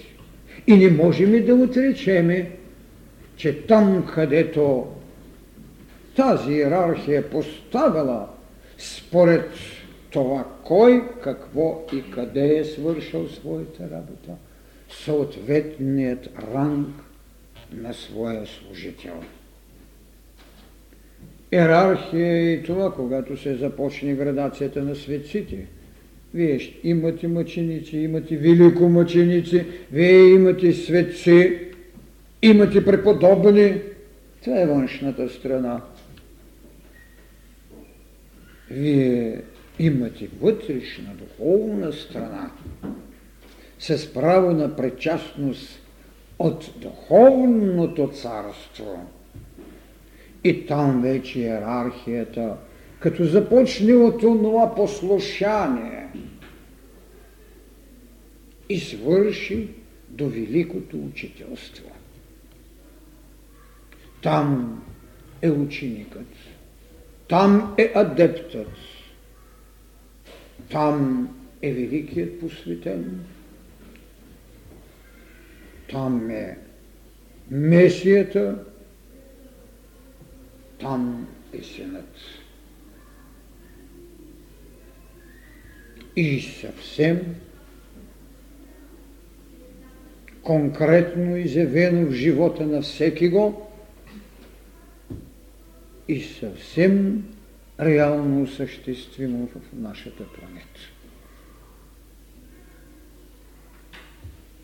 и 0.67 0.77
не 0.77 0.91
можем 0.91 1.47
да 1.47 1.55
отречеме, 1.55 2.51
че 3.37 3.67
там, 3.67 4.07
където 4.15 4.87
тази 6.17 6.53
иерархия 6.53 7.21
е 7.21 7.31
поставила 7.31 8.29
според 8.79 9.51
това 10.11 10.45
кой, 10.65 11.03
какво 11.23 11.87
и 11.93 12.11
къде 12.11 12.59
е 12.59 12.65
свършил 12.65 13.29
своята 13.29 13.83
работа, 13.83 14.33
съответният 14.91 16.29
ранг 16.55 16.89
на 17.73 17.95
своя 17.95 18.47
служител. 18.47 19.23
Иерархия 21.53 22.27
е 22.27 22.53
и 22.53 22.63
това, 22.63 22.93
когато 22.93 23.37
се 23.37 23.55
започне 23.55 24.15
градацията 24.15 24.83
на 24.83 24.95
светците. 24.95 25.67
Вие 26.35 26.61
имате 26.85 27.29
мъченици, 27.29 27.99
имате 27.99 28.37
великомъченици, 28.37 29.65
вие 29.93 30.29
имате 30.29 30.73
светци, 30.73 31.59
имате 32.43 32.85
преподобни. 32.85 33.81
Това 34.45 34.61
е 34.61 34.67
външната 34.67 35.29
страна. 35.29 35.81
Вие 38.71 39.41
имате 39.79 40.29
вътрешна 40.41 41.11
духовна 41.15 41.93
страна 41.93 42.51
с 43.79 44.13
право 44.13 44.51
на 44.51 44.77
причастност 44.77 45.83
от 46.39 46.71
духовното 46.77 48.09
царство. 48.09 49.07
И 50.45 50.67
там 50.67 51.03
вече 51.03 51.41
иерархията, 51.41 52.57
като 53.01 53.25
започне 53.25 53.95
от 53.95 54.21
това 54.21 54.75
послушание 54.75 56.09
и 58.69 58.81
свърши 58.81 59.69
до 60.09 60.29
великото 60.29 60.97
учителство. 60.97 61.91
Там 64.23 64.83
е 65.43 65.51
ученикът, 65.51 66.29
там 67.29 67.75
е 67.79 67.93
адептът, 67.95 68.69
там 70.71 71.29
е 71.63 71.73
великият 71.73 72.41
посветен, 72.41 73.25
там 75.91 76.31
е 76.31 76.59
Месията, 77.51 78.65
там 80.81 81.29
е 81.53 81.63
Синът. 81.63 82.40
И 86.21 86.41
съвсем 86.41 87.35
конкретно 90.43 91.37
изявено 91.37 92.07
в 92.07 92.13
живота 92.13 92.67
на 92.67 92.83
всеки 92.83 93.29
го 93.29 93.71
и 96.09 96.23
съвсем 96.23 97.25
реално 97.81 98.43
осъществимо 98.43 99.47
в 99.47 99.61
нашата 99.73 100.25
планета. 100.25 100.81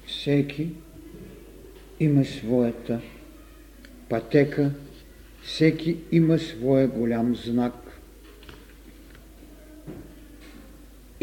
Всеки 0.06 0.68
има 2.00 2.24
своята 2.24 3.00
пътека, 4.08 4.70
всеки 5.42 5.96
има 6.12 6.38
своя 6.38 6.88
голям 6.88 7.36
знак 7.36 7.85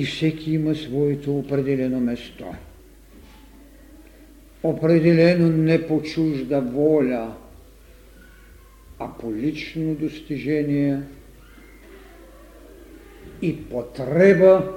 и 0.04 0.06
всеки 0.06 0.54
има 0.54 0.76
своето 0.76 1.38
определено 1.38 2.00
место. 2.00 2.46
Определено 4.64 5.48
не 5.48 5.88
по 5.88 6.02
чужда 6.02 6.60
воля, 6.60 7.36
а 9.00 9.08
по 9.20 9.34
лично 9.34 9.96
достижение– 9.96 11.02
и 13.44 13.64
потреба 13.64 14.74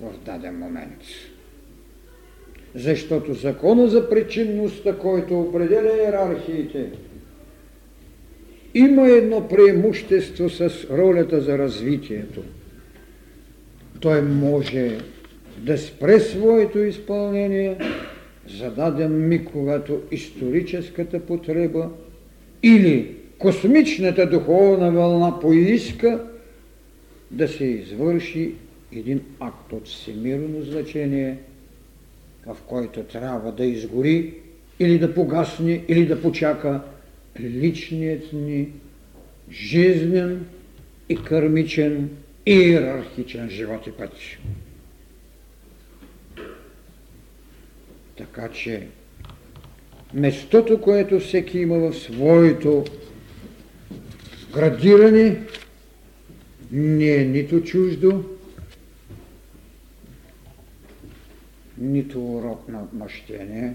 в 0.00 0.12
даден 0.24 0.58
момент. 0.58 1.00
Защото 2.74 3.34
закона 3.34 3.88
за 3.88 4.10
причинността, 4.10 4.98
който 4.98 5.40
определя 5.40 6.02
иерархиите, 6.02 6.90
има 8.74 9.08
едно 9.08 9.48
преимущество 9.48 10.50
с 10.50 10.86
ролята 10.90 11.40
за 11.40 11.58
развитието. 11.58 12.42
Той 14.00 14.22
може 14.22 14.98
да 15.58 15.78
спре 15.78 16.20
своето 16.20 16.78
изпълнение 16.78 17.78
за 18.48 19.08
миг, 19.08 19.48
когато 19.52 20.02
историческата 20.10 21.20
потреба 21.20 21.90
или 22.62 23.16
космичната 23.38 24.26
духовна 24.26 24.92
вълна 24.92 25.40
поиска 25.40 26.24
да 27.30 27.48
се 27.48 27.64
извърши 27.64 28.52
един 28.92 29.20
акт 29.40 29.72
от 29.72 29.88
всемирно 29.88 30.62
значение, 30.62 31.36
в 32.46 32.56
който 32.66 33.02
трябва 33.02 33.52
да 33.52 33.64
изгори 33.64 34.34
или 34.80 34.98
да 34.98 35.14
погасне, 35.14 35.84
или 35.88 36.06
да 36.06 36.22
почака 36.22 36.80
личният 37.40 38.32
ни 38.32 38.68
жизнен 39.50 40.46
и 41.08 41.16
кърмичен 41.16 42.10
иерархичен 42.46 43.50
живот 43.50 43.86
и 43.86 43.92
път. 43.92 44.12
Така 48.16 48.48
че 48.48 48.86
местото, 50.14 50.80
което 50.80 51.20
всеки 51.20 51.58
има 51.58 51.78
в 51.78 51.94
своето 51.94 52.84
градиране, 54.54 55.42
не 56.72 57.14
е 57.14 57.24
нито 57.24 57.62
чуждо, 57.62 58.36
нито 61.78 62.34
урок 62.34 62.68
на 62.68 62.82
мъщение, 62.92 63.74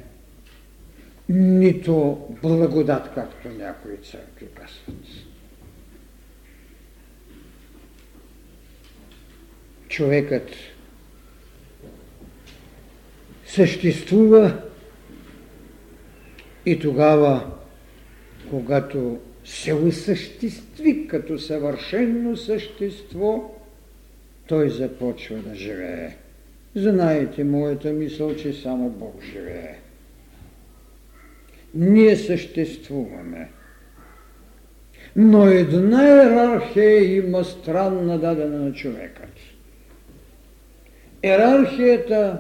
нито 1.30 2.28
благодат, 2.42 3.12
както 3.16 3.50
някои 3.50 3.98
църкви 3.98 4.48
казват. 4.56 5.31
Човекът 9.92 10.50
съществува 13.46 14.62
и 16.66 16.80
тогава, 16.80 17.52
когато 18.50 19.20
се 19.46 19.74
осъществи 19.74 21.08
като 21.08 21.40
съвършено 21.40 22.38
същество, 22.38 23.56
той 24.48 24.70
започва 24.70 25.38
да 25.38 25.56
живее. 25.56 26.16
Знаете 26.76 27.44
моята 27.44 27.94
мисъл, 27.94 28.36
че 28.36 28.54
само 28.54 28.90
Бог 28.90 29.22
живее. 29.34 29.76
Ние 31.74 32.16
съществуваме. 32.16 33.50
Но 35.16 35.48
една 35.48 36.08
иерархия 36.08 37.16
има 37.16 37.44
странна 37.44 38.20
дадена 38.20 38.60
на 38.60 38.74
човекът. 38.74 39.30
Ерархията 41.24 42.38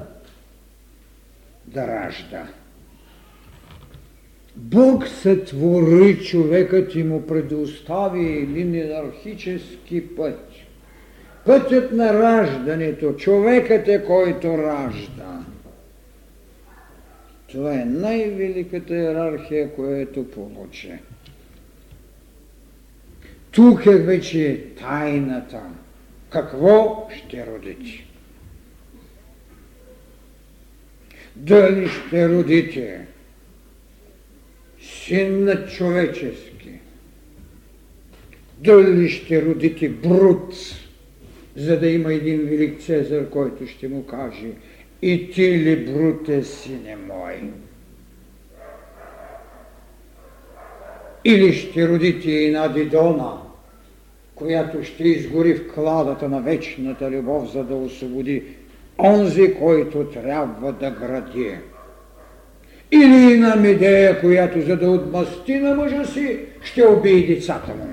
да 1.65 1.87
ражда. 1.87 2.47
Бог 4.55 5.07
сътвори 5.07 6.23
човекът 6.23 6.95
и 6.95 7.03
му 7.03 7.27
предостави 7.27 8.37
един 8.37 8.75
иерархически 8.75 10.15
път. 10.15 10.39
Пътят 11.45 11.91
на 11.91 12.13
раждането, 12.13 13.13
човекът 13.13 13.87
е 13.87 14.03
който 14.05 14.57
ражда. 14.57 15.39
Това 17.51 17.73
е 17.73 17.85
най-великата 17.85 18.95
иерархия, 18.95 19.75
която 19.75 20.31
получи. 20.31 20.93
Тук 23.51 23.85
е 23.85 23.95
вече 23.95 24.63
тайната. 24.79 25.61
Какво 26.29 27.07
ще 27.17 27.45
родите? 27.45 28.05
Дали 31.35 31.87
ще 31.87 32.29
родите 32.29 33.05
син 34.81 35.43
на 35.43 35.67
човечески? 35.67 36.71
Дали 38.57 39.09
ще 39.09 39.41
родите 39.45 39.89
брут, 39.89 40.55
за 41.55 41.79
да 41.79 41.89
има 41.89 42.13
един 42.13 42.41
велик 42.41 42.79
Цезар, 42.79 43.29
който 43.29 43.67
ще 43.67 43.87
му 43.87 44.05
каже 44.05 44.47
и 45.01 45.31
ти 45.31 45.59
ли, 45.59 45.85
бруте, 45.85 46.43
сине 46.43 46.95
мой? 46.95 47.51
Или 51.25 51.53
ще 51.53 51.87
родите 51.87 52.31
една 52.31 52.67
Дидона, 52.67 53.37
която 54.35 54.83
ще 54.83 55.03
изгори 55.03 55.53
в 55.53 55.73
кладата 55.73 56.29
на 56.29 56.41
вечната 56.41 57.11
любов, 57.11 57.51
за 57.51 57.63
да 57.63 57.75
освободи 57.75 58.43
онзи, 59.03 59.53
който 59.53 60.03
трябва 60.03 60.71
да 60.71 60.91
гради. 60.91 61.57
Или 62.91 63.37
на 63.37 63.55
Медея, 63.55 64.19
която 64.19 64.61
за 64.61 64.77
да 64.77 64.89
отмъсти 64.91 65.59
на 65.59 65.75
мъжа 65.75 66.05
си, 66.05 66.39
ще 66.63 66.83
убие 66.83 67.27
децата 67.27 67.67
му. 67.67 67.87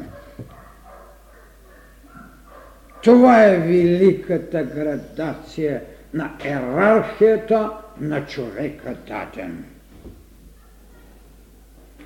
Това 3.02 3.44
е 3.44 3.58
великата 3.58 4.62
градация 4.62 5.82
на 6.14 6.30
ерархията 6.44 7.70
на 8.00 8.26
човека 8.26 8.94
даден. 9.08 9.64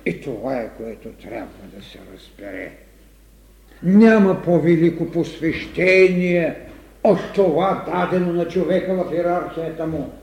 И 0.05 0.21
това 0.21 0.55
е, 0.55 0.69
което 0.77 1.09
трябва 1.09 1.67
да 1.77 1.83
се 1.83 1.99
разбере. 2.13 2.71
Няма 3.83 4.41
по-велико 4.41 5.11
посвещение 5.11 6.55
от 7.03 7.19
това 7.35 7.83
дадено 7.85 8.33
на 8.33 8.47
човека 8.47 8.95
в 8.95 9.13
иерархията 9.13 9.87
му. 9.87 10.13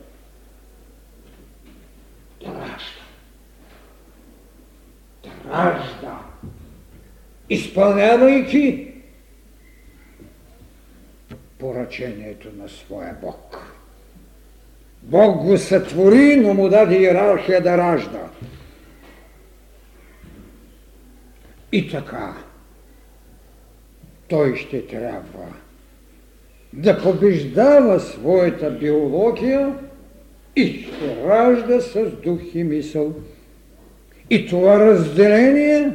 Да 2.40 2.46
ражда. 2.46 3.00
Да. 6.02 6.20
Изпълнявайки 7.50 8.94
поръчението 11.58 12.48
на 12.56 12.68
своя 12.68 13.16
Бог. 13.22 13.56
Бог 15.02 15.42
го 15.42 15.58
сътвори, 15.58 16.36
но 16.36 16.54
му 16.54 16.68
даде 16.68 16.96
иерархия 16.96 17.62
да 17.62 17.78
ражда. 17.78 18.30
И 21.72 21.90
така, 21.90 22.34
той 24.28 24.56
ще 24.56 24.86
трябва 24.86 25.46
да 26.72 27.02
побеждава 27.02 28.00
своята 28.00 28.70
биология 28.70 29.74
и 30.56 30.66
ще 30.66 31.24
ражда 31.28 31.80
с 31.80 32.10
дух 32.24 32.40
и 32.54 32.64
мисъл. 32.64 33.14
И 34.30 34.46
това 34.46 34.78
разделение 34.86 35.92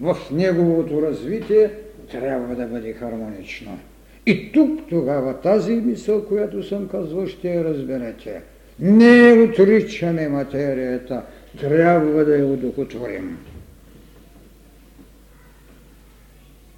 в 0.00 0.16
неговото 0.32 1.02
развитие 1.02 1.70
трябва 2.10 2.54
да 2.54 2.66
бъде 2.66 2.92
хармонично. 2.92 3.78
И 4.26 4.52
тук 4.52 4.80
тогава 4.88 5.40
тази 5.40 5.74
мисъл, 5.74 6.24
която 6.24 6.62
съм 6.62 6.88
казвал, 6.88 7.26
ще 7.26 7.48
я 7.48 7.64
разберете. 7.64 8.42
Не 8.80 9.32
отричаме 9.32 10.28
материята, 10.28 11.22
трябва 11.60 12.24
да 12.24 12.36
я 12.36 12.46
удохотворим. 12.46 13.38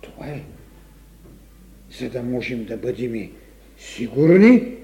Това 0.00 0.26
е. 0.26 0.57
За 2.00 2.10
да 2.10 2.22
можем 2.22 2.64
да 2.64 2.76
бъдем 2.76 3.30
сигурни, 3.78 4.76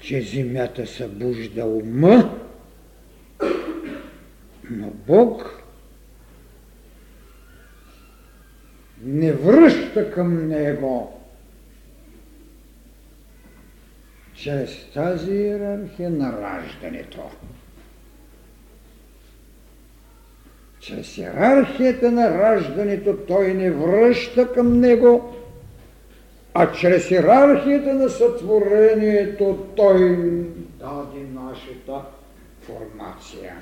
че 0.00 0.20
земята 0.20 0.86
събужда 0.86 1.64
ума, 1.64 2.38
но 4.70 4.90
Бог 5.06 5.62
не 9.02 9.32
връща 9.32 10.10
към 10.10 10.48
него 10.48 11.20
чрез 14.34 14.90
тази 14.94 15.32
иерархия 15.32 16.10
на 16.10 16.32
раждането. 16.32 17.30
Чрез 20.82 21.18
иерархията 21.18 22.12
на 22.12 22.38
раждането 22.38 23.16
той 23.28 23.54
не 23.54 23.70
връща 23.70 24.52
към 24.52 24.80
него, 24.80 25.34
а 26.54 26.72
чрез 26.72 27.10
иерархията 27.10 27.94
на 27.94 28.08
сътворението 28.08 29.66
той 29.76 30.16
даде 30.78 31.26
нашата 31.34 32.00
формация. 32.62 33.54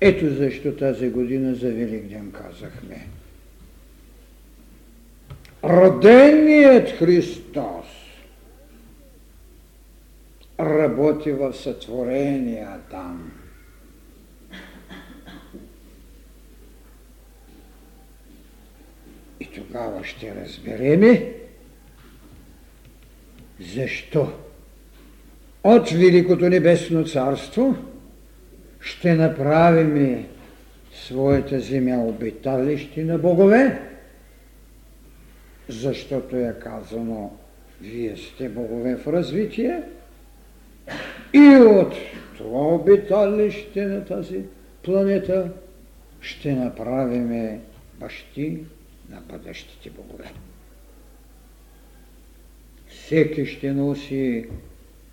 Ето 0.00 0.34
защо 0.34 0.76
тази 0.76 1.08
година 1.08 1.54
за 1.54 1.68
Велик 1.68 2.08
ден 2.08 2.32
казахме. 2.32 3.06
Роденият 5.64 6.90
Христос 6.90 7.86
работи 10.60 11.32
в 11.32 11.52
сътворения 11.52 12.78
там. 12.90 13.32
И 19.40 19.50
тогава 19.72 20.04
ще 20.04 20.34
разбереме. 20.34 21.32
Защо? 23.74 24.32
От 25.64 25.90
Великото 25.90 26.48
Небесно 26.48 27.04
Царство– 27.04 27.76
ще 28.80 29.14
направим 29.14 30.26
своята 30.92 31.60
земя 31.60 31.96
обиталище 31.96 33.04
на 33.04 33.18
богове, 33.18 33.80
защото 35.68 36.36
е 36.36 36.54
казано, 36.62 37.30
вие 37.80 38.16
сте 38.16 38.48
богове 38.48 38.96
в 38.96 39.06
развитие. 39.06 39.82
И 41.32 41.56
от 41.56 41.94
това 42.38 42.60
обиталище 42.60 43.86
на 43.86 44.04
тази 44.04 44.40
планета 44.82 45.50
ще 46.20 46.54
направим 46.54 47.60
бащи 48.00 48.58
на 49.08 49.20
бъдещите 49.20 49.90
богове. 49.90 50.32
Всеки 52.88 53.46
ще 53.46 53.72
носи 53.72 54.48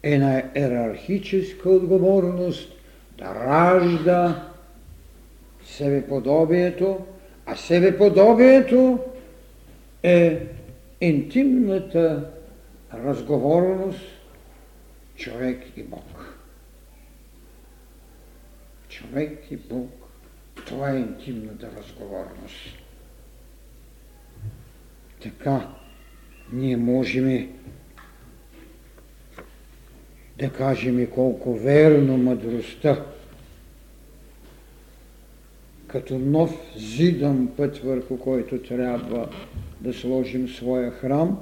една 0.04 0.44
ерархическа 0.56 1.70
отговорност 1.70 2.74
да 3.18 3.26
ражда 3.26 4.50
себеподобието, 5.66 7.06
а 7.46 7.56
себеподобието 7.56 9.00
е 10.04 10.48
интимната 11.02 12.32
разговорност 12.94 14.06
човек 15.16 15.64
и 15.78 15.84
Бог. 15.84 16.36
Човек 18.90 19.52
и 19.52 19.58
Бог, 19.58 19.92
това 20.56 20.92
е 20.92 21.00
интимната 21.00 21.70
разговорност. 21.78 22.79
Така 25.24 25.68
ние 26.54 26.78
можем 26.78 27.50
да 30.40 30.50
кажем 30.50 31.08
колко 31.14 31.54
верно 31.54 32.18
мъдростта, 32.18 33.06
като 35.88 36.20
нов 36.20 36.74
зидан 36.76 37.50
път, 37.58 37.78
върху 37.78 38.18
който 38.18 38.58
трябва 38.58 39.30
да 39.82 39.94
сложим 39.94 40.50
своя 40.50 40.92
храм, 40.92 41.40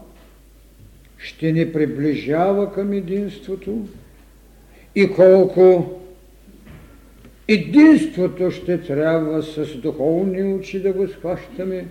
ще 1.18 1.52
ни 1.52 1.74
приближава 1.74 2.74
към 2.74 2.94
единството 2.94 3.88
и 4.96 5.12
колко 5.14 5.94
единството 7.48 8.52
ще 8.52 8.82
трябва 8.82 9.44
с 9.44 9.76
духовни 9.76 10.54
очи 10.54 10.82
да 10.82 10.94
го 10.94 11.08
схващаме 11.08 11.88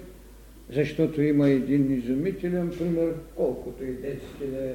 защото 0.71 1.23
има 1.23 1.49
един 1.49 1.99
изумителен 1.99 2.71
пример, 2.79 3.13
колкото 3.37 3.85
и 3.85 3.93
детски 3.93 4.47
да 4.51 4.65
е. 4.65 4.75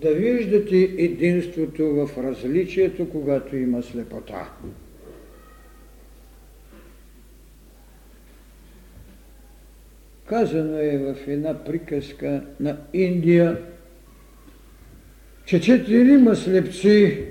Да 0.00 0.14
виждате 0.14 0.76
единството 0.76 1.84
в 1.84 2.10
различието, 2.18 3.10
когато 3.10 3.56
има 3.56 3.82
слепота. 3.82 4.50
Казано 10.28 10.78
е 10.78 10.98
в 10.98 11.28
една 11.28 11.64
приказка 11.64 12.42
на 12.60 12.76
Индия, 12.92 13.62
че 15.44 15.60
четирима 15.60 16.36
слепци 16.36 17.24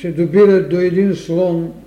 се 0.00 0.12
добират 0.12 0.70
до 0.70 0.80
един 0.80 1.14
слон 1.14 1.83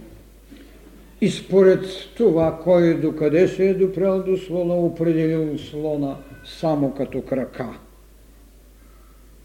и 1.22 1.30
според 1.30 1.86
това, 2.18 2.60
кой 2.64 2.94
докъде 2.94 3.48
се 3.48 3.70
е 3.70 3.74
допрял 3.74 4.24
до 4.24 4.38
слона, 4.38 4.76
определил 4.76 5.58
слона 5.58 6.18
само 6.46 6.94
като 6.96 7.22
крака. 7.22 7.68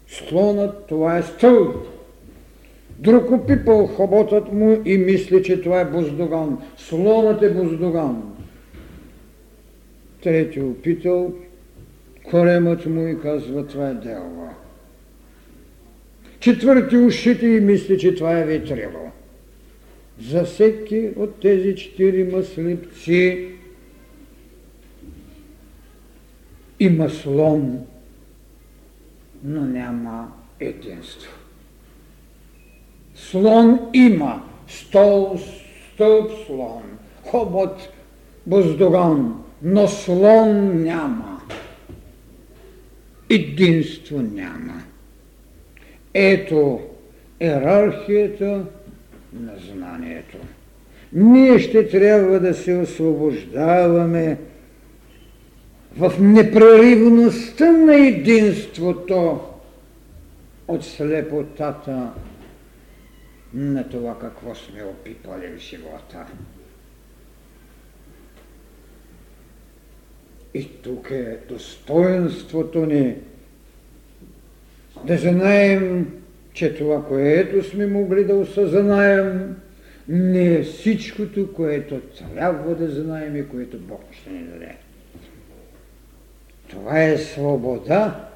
Слонът, 0.07 0.87
това 0.87 1.17
е 1.17 1.23
стълб. 1.23 1.75
Друг 2.99 3.31
опипал 3.31 3.87
хоботът 3.87 4.53
му 4.53 4.81
и 4.85 4.97
мисли, 4.97 5.43
че 5.43 5.61
това 5.61 5.79
е 5.79 5.85
буздоган. 5.85 6.57
Слонът 6.77 7.41
е 7.41 7.53
буздоган. 7.53 8.35
Трети 10.21 10.61
опитал 10.61 11.33
коремът 12.23 12.85
му 12.85 13.07
и 13.07 13.19
казва, 13.21 13.67
това 13.67 13.89
е 13.89 13.93
делва. 13.93 14.49
Четвърти 16.39 16.97
ушите 16.97 17.47
и 17.47 17.59
мисли, 17.59 17.99
че 17.99 18.15
това 18.15 18.39
е 18.39 18.45
ветрило. 18.45 19.11
За 20.19 20.43
всеки 20.43 21.09
от 21.15 21.39
тези 21.39 21.75
четири 21.75 22.43
слепци 22.43 23.49
има 26.79 27.09
слон, 27.09 27.79
но 29.43 29.61
няма 29.61 30.31
единство. 30.59 31.31
Слон 33.15 33.79
има, 33.93 34.43
стол, 34.67 35.39
стълб 35.93 36.31
слон, 36.45 36.83
хобот, 37.23 37.89
буздоган, 38.45 39.43
но 39.61 39.87
слон 39.87 40.83
няма. 40.83 41.41
Единство 43.29 44.21
няма. 44.21 44.83
Ето 46.13 46.79
ерархията 47.39 48.65
на 49.33 49.53
знанието. 49.57 50.37
Ние 51.13 51.59
ще 51.59 51.87
трябва 51.87 52.39
да 52.39 52.53
се 52.53 52.75
освобождаваме 52.75 54.37
в 55.97 56.13
непреривността 56.19 57.71
на 57.71 57.95
единството 58.07 59.41
от 60.67 60.85
слепотата 60.85 62.13
на 63.53 63.89
това 63.89 64.19
какво 64.19 64.55
сме 64.55 64.83
опипали 64.83 65.47
в 65.47 65.57
живота. 65.57 66.25
И 70.53 70.67
тук 70.83 71.11
е 71.11 71.37
достоинството 71.49 72.85
ни 72.85 73.15
да 75.05 75.17
знаем, 75.17 76.22
че 76.53 76.75
това, 76.75 77.05
което 77.05 77.69
сме 77.69 77.87
могли 77.87 78.25
да 78.25 78.35
осъзнаем, 78.35 79.55
не 80.07 80.53
е 80.53 80.63
всичкото, 80.63 81.53
което 81.53 82.01
трябва 82.01 82.75
да 82.75 82.89
знаем 82.89 83.35
и 83.35 83.49
което 83.49 83.79
Бог 83.79 84.01
ще 84.11 84.29
ни 84.29 84.43
даде. 84.43 84.75
Това 86.69 87.03
е 87.03 87.17
свобода 87.17 88.29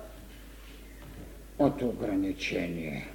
от 1.60 1.82
ограничение. 1.82 3.08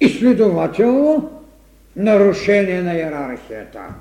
И 0.00 0.08
следователно 0.08 1.40
нарушение 1.96 2.82
на 2.82 2.94
иерархията. 2.94 3.94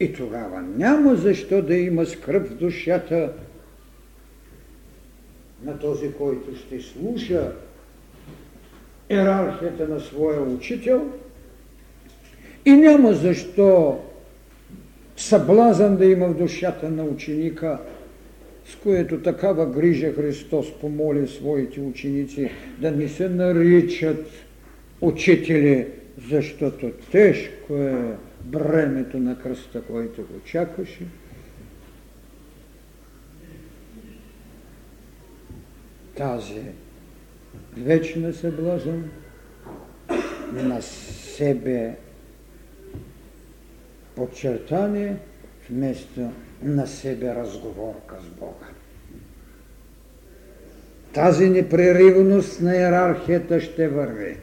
И 0.00 0.12
тогава 0.12 0.62
няма 0.62 1.16
защо 1.16 1.62
да 1.62 1.76
има 1.76 2.06
скръп 2.06 2.48
в 2.48 2.54
душата 2.54 3.32
на 5.64 5.78
този, 5.78 6.12
който 6.12 6.56
ще 6.56 6.80
слуша 6.80 7.52
иерархията 9.10 9.88
на 9.88 10.00
своя 10.00 10.40
учител 10.40 11.10
и 12.64 12.72
няма 12.72 13.12
защо 13.12 13.98
съблазън 15.16 15.96
да 15.96 16.06
има 16.06 16.28
в 16.28 16.38
душата 16.38 16.90
на 16.90 17.04
ученика, 17.04 17.78
с 18.64 18.76
което 18.76 19.22
такава 19.22 19.66
грижа 19.66 20.12
Христос 20.12 20.78
помоли 20.80 21.28
своите 21.28 21.80
ученици 21.80 22.50
да 22.78 22.90
не 22.90 23.08
се 23.08 23.28
наричат 23.28 24.26
учители, 25.00 25.86
защото 26.30 26.90
тежко 27.10 27.74
е 27.74 28.16
бремето 28.44 29.18
на 29.18 29.38
кръста, 29.38 29.82
който 29.82 30.22
го 30.22 30.40
чакаше. 30.44 31.06
Тази 36.16 36.60
вечна 37.76 38.32
съблазън 38.32 39.10
на 40.52 40.82
себе 40.82 41.96
подчертание 44.14 45.16
вместо 45.70 46.30
на 46.62 46.86
себе 46.86 47.34
разговорка 47.34 48.14
с 48.20 48.38
Бога. 48.40 48.66
Тази 51.12 51.50
непреривност 51.50 52.60
на 52.60 52.76
иерархията 52.76 53.60
ще 53.60 53.88
върви 53.88 54.36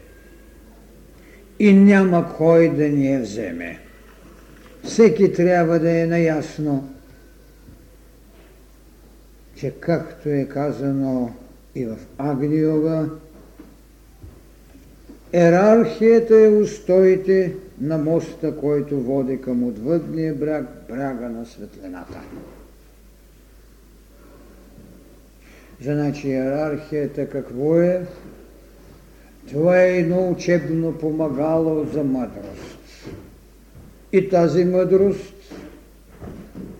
и 1.60 1.74
няма 1.74 2.34
кой 2.38 2.70
да 2.70 2.90
ни 2.90 3.14
я 3.14 3.20
вземе. 3.20 3.80
Всеки 4.84 5.34
трябва 5.34 5.80
да 5.80 6.00
е 6.00 6.06
наясно, 6.06 6.94
че 9.56 9.72
както 9.72 10.30
е 10.30 10.46
казано 10.46 11.34
и 11.76 11.86
в 11.86 11.98
Агниова, 12.18 13.10
Ерархията 15.34 16.40
е 16.40 16.48
устоите 16.48 17.56
на 17.82 17.98
моста, 17.98 18.58
който 18.58 19.00
води 19.00 19.42
към 19.42 19.64
отвъдния 19.64 20.34
бряг, 20.34 20.66
бряга 20.90 21.30
на 21.30 21.46
светлината. 21.46 22.20
Значи 25.82 26.28
иерархията 26.28 27.30
какво 27.30 27.80
е? 27.80 28.06
Това 29.50 29.82
е 29.82 29.98
едно 29.98 30.30
учебно 30.30 30.98
помагало 30.98 31.86
за 31.94 32.04
мъдрост. 32.04 33.10
И 34.12 34.30
тази 34.30 34.66
мъдрост 34.66 35.34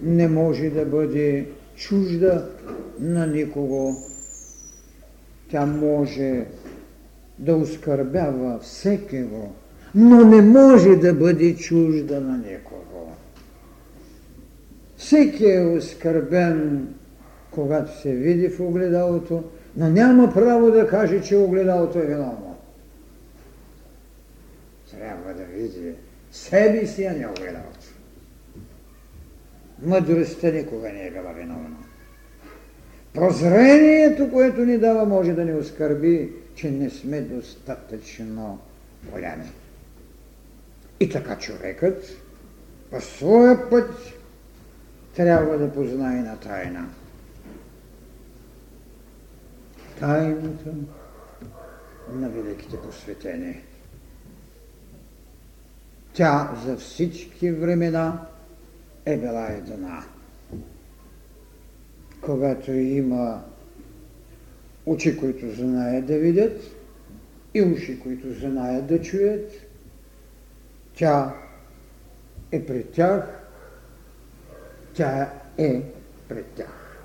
не 0.02 0.28
може 0.28 0.70
да 0.70 0.86
бъде 0.86 1.46
чужда 1.76 2.50
на 3.00 3.28
никого. 3.28 4.13
Тя 5.54 5.66
може 5.66 6.46
да 7.40 7.56
оскърбява 7.56 8.60
всекиго, 8.60 9.56
но 9.96 10.26
не 10.26 10.42
може 10.42 10.96
да 10.96 11.14
бъде 11.14 11.56
чужда 11.56 12.22
на 12.22 12.38
никого. 12.38 13.12
Всеки 14.98 15.46
е 15.46 15.66
оскърбен, 15.66 16.88
когато 17.52 18.02
се 18.02 18.16
види 18.16 18.50
в 18.50 18.60
огледалото, 18.60 19.44
но 19.78 19.90
няма 19.90 20.34
право 20.34 20.72
да 20.72 20.88
каже, 20.88 21.22
че 21.22 21.38
огледалото 21.38 22.00
е 22.00 22.06
виновно. 22.06 22.58
Трябва 24.92 25.34
да 25.34 25.44
види 25.44 25.92
себе 26.32 26.88
си, 26.88 27.06
а 27.06 27.14
не 27.14 27.28
огледалото. 27.28 27.94
Мъдростта 29.82 30.52
никога 30.52 30.90
не 30.90 31.08
е 31.08 31.12
била 31.12 31.32
виновна. 31.32 31.83
Прозрението, 33.14 34.32
което 34.32 34.66
ни 34.66 34.78
дава, 34.78 35.06
може 35.06 35.34
да 35.34 35.46
ни 35.46 35.54
оскърби 35.54 36.44
че 36.56 36.72
не 36.72 36.90
сме 36.90 37.22
достатъчно 37.22 38.60
голями. 39.12 39.52
И 41.00 41.10
така 41.10 41.38
човекът 41.38 42.06
по 42.92 43.02
своя 43.02 43.70
път 43.70 43.90
трябва 45.16 45.58
да 45.58 45.74
познае 45.74 46.22
на 46.22 46.40
тайна. 46.40 46.90
Тайната 50.00 50.70
на 52.14 52.30
великите 52.30 52.78
посветени. 52.78 53.64
Тя 56.14 56.56
за 56.66 56.78
всички 56.78 57.52
времена 57.52 58.28
е 59.06 59.18
била 59.18 59.48
една. 59.48 60.04
Когато 62.26 62.72
има 62.72 63.44
очи, 64.86 65.18
които 65.18 65.52
знаят 65.52 66.06
да 66.06 66.18
видят 66.18 66.62
и 67.54 67.62
уши, 67.62 68.00
които 68.00 68.34
знаят 68.34 68.86
да 68.86 69.02
чуят. 69.02 69.52
Тя 70.96 71.34
е 72.52 72.66
пред 72.66 72.92
тях 72.92 73.44
Тя 74.94 75.34
е 75.58 75.82
пред 76.30 76.46
тях. 76.46 77.00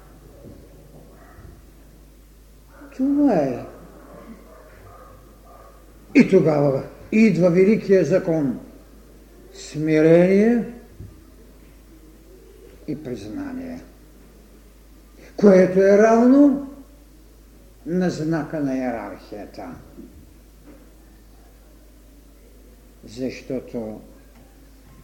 Това 2.96 3.34
е. 3.34 3.64
И 6.14 6.28
тогава 6.28 6.82
идва 7.12 7.50
великия 7.50 8.04
закон. 8.04 8.60
Смирение 9.52 10.64
и 12.88 13.02
признание, 13.02 13.80
което 15.40 15.80
е 15.80 15.98
равно 15.98 16.70
на 17.86 18.10
знака 18.10 18.60
на 18.60 18.76
иерархията. 18.76 19.74
Защото 23.04 24.00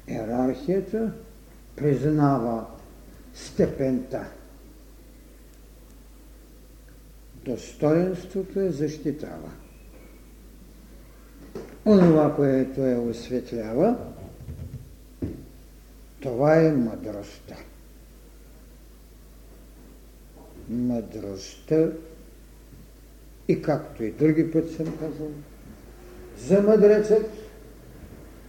иерархията 0.08 1.12
признава 1.76 2.66
степента. 3.34 4.26
Достоинството 7.44 8.60
е 8.60 8.70
защитава. 8.70 9.50
Онова, 11.86 12.36
което 12.36 12.86
е 12.86 12.96
осветлява, 12.96 13.96
това 16.20 16.56
е 16.56 16.72
мъдростта. 16.72 17.56
Мъдростта 20.68 21.88
и 23.48 23.62
както 23.62 24.05
и 24.05 24.11
други 24.11 24.50
път 24.53 24.70
съм 24.70 24.87
казал, 24.98 25.31
за 26.38 26.62
мъдрецът 26.62 27.27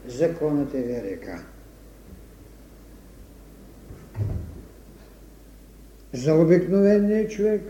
законът 0.07 0.73
е 0.73 0.81
велика. 0.81 1.43
За 6.13 6.33
обикновения 6.33 7.27
човек 7.27 7.61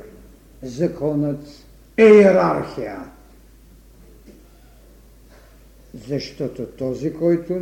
законът 0.64 1.48
е 1.98 2.04
иерархия. 2.04 2.98
Защото 6.08 6.66
този, 6.66 7.14
който 7.14 7.62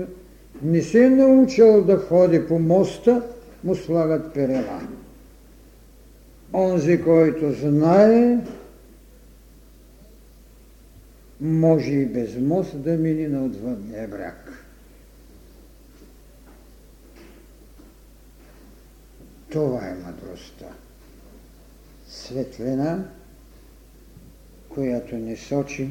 не 0.61 0.81
се 0.81 1.05
е 1.05 1.09
научил 1.09 1.83
да 1.83 1.97
ходи 1.97 2.47
по 2.47 2.59
моста, 2.59 3.21
му 3.63 3.75
слагат 3.75 4.33
перела. 4.33 4.81
Онзи, 6.53 7.01
който 7.03 7.53
знае, 7.53 8.37
може 11.41 11.91
и 11.91 12.05
без 12.05 12.35
мост 12.35 12.81
да 12.81 12.91
мине 12.91 13.27
на 13.27 13.45
отвъдния 13.45 14.07
бряг. 14.07 14.65
Това 19.49 19.87
е 19.87 19.93
мъдростта. 19.93 20.65
Светлина, 22.07 23.09
която 24.69 25.15
не 25.15 25.37
сочи 25.37 25.89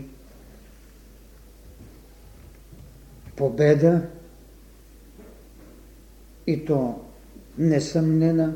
победа 3.36 4.02
и 6.46 6.64
то 6.64 7.00
несъмнена, 7.58 8.54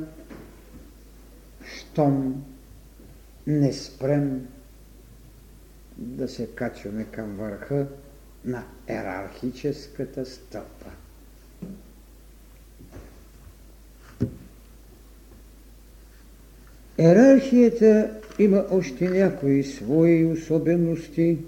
щом 1.74 2.44
не 3.46 3.72
спрем 3.72 4.46
да 5.98 6.28
се 6.28 6.46
качваме 6.46 7.04
към 7.04 7.36
върха 7.36 7.86
на 8.44 8.64
ерархическата 8.88 10.26
стълпа. 10.26 10.90
Ерархията 16.98 18.20
има 18.38 18.64
още 18.70 19.08
някои 19.08 19.64
свои 19.64 20.26
особености, 20.26 21.38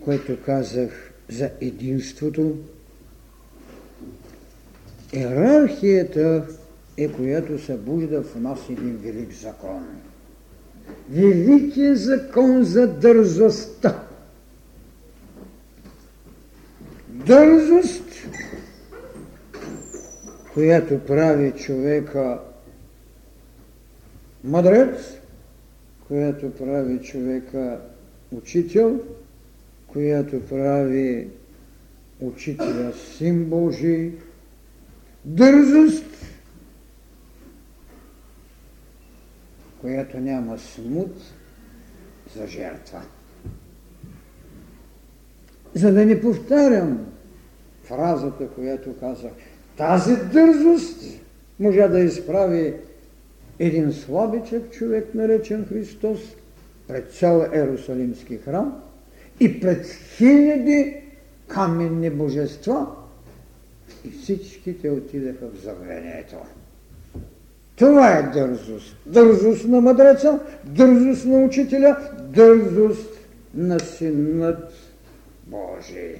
което 0.00 0.42
казах 0.42 1.12
за 1.28 1.50
единството. 1.60 2.56
Ерархията 5.12 6.46
е 6.96 7.12
която 7.12 7.58
събужда 7.58 8.22
в 8.22 8.40
нас 8.40 8.58
един 8.70 8.96
велик 8.96 9.32
закон. 9.32 9.86
Великият 11.10 11.98
закон 11.98 12.64
за 12.64 12.86
дързостта. 12.86 14.02
Дързост 17.08 18.06
която 20.56 20.98
прави 20.98 21.52
човека 21.52 22.38
мъдрец, 24.44 25.18
която 26.08 26.50
прави 26.50 26.98
човека 26.98 27.80
учител, 28.32 29.00
която 29.86 30.46
прави 30.46 31.28
учителя 32.20 32.92
син 32.92 33.44
Божий, 33.44 34.12
дързост, 35.24 36.15
която 39.86 40.20
няма 40.20 40.58
смут 40.58 41.16
за 42.36 42.46
жертва. 42.46 43.02
За 45.74 45.92
да 45.92 46.06
не 46.06 46.20
повтарям 46.20 47.06
фразата, 47.82 48.48
която 48.48 48.96
казах, 49.00 49.32
тази 49.76 50.16
дързост 50.16 51.02
можа 51.60 51.88
да 51.88 52.00
изправи 52.00 52.74
един 53.58 53.92
слабичък 53.92 54.70
човек, 54.70 55.14
наречен 55.14 55.66
Христос, 55.66 56.20
пред 56.88 57.12
цял 57.12 57.46
Ерусалимски 57.52 58.36
храм 58.36 58.82
и 59.40 59.60
пред 59.60 59.86
хиляди 59.86 60.96
каменни 61.48 62.10
божества 62.10 62.86
и 64.04 64.10
всичките 64.10 64.90
отидаха 64.90 65.46
в 65.48 65.62
забвението. 65.62 66.36
Това 67.76 68.18
е 68.18 68.22
дързост. 68.22 68.96
Дързост 69.06 69.64
на 69.64 69.80
мъдреца, 69.80 70.40
дързост 70.64 71.26
на 71.26 71.38
учителя, 71.38 71.96
дързост 72.22 73.10
на 73.54 73.80
Синът 73.80 74.72
Божий. 75.46 76.16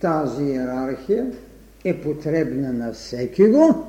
Тази 0.00 0.44
иерархия 0.44 1.32
е 1.84 2.00
потребна 2.00 2.72
на 2.72 2.92
всеки 2.92 3.48
го, 3.48 3.86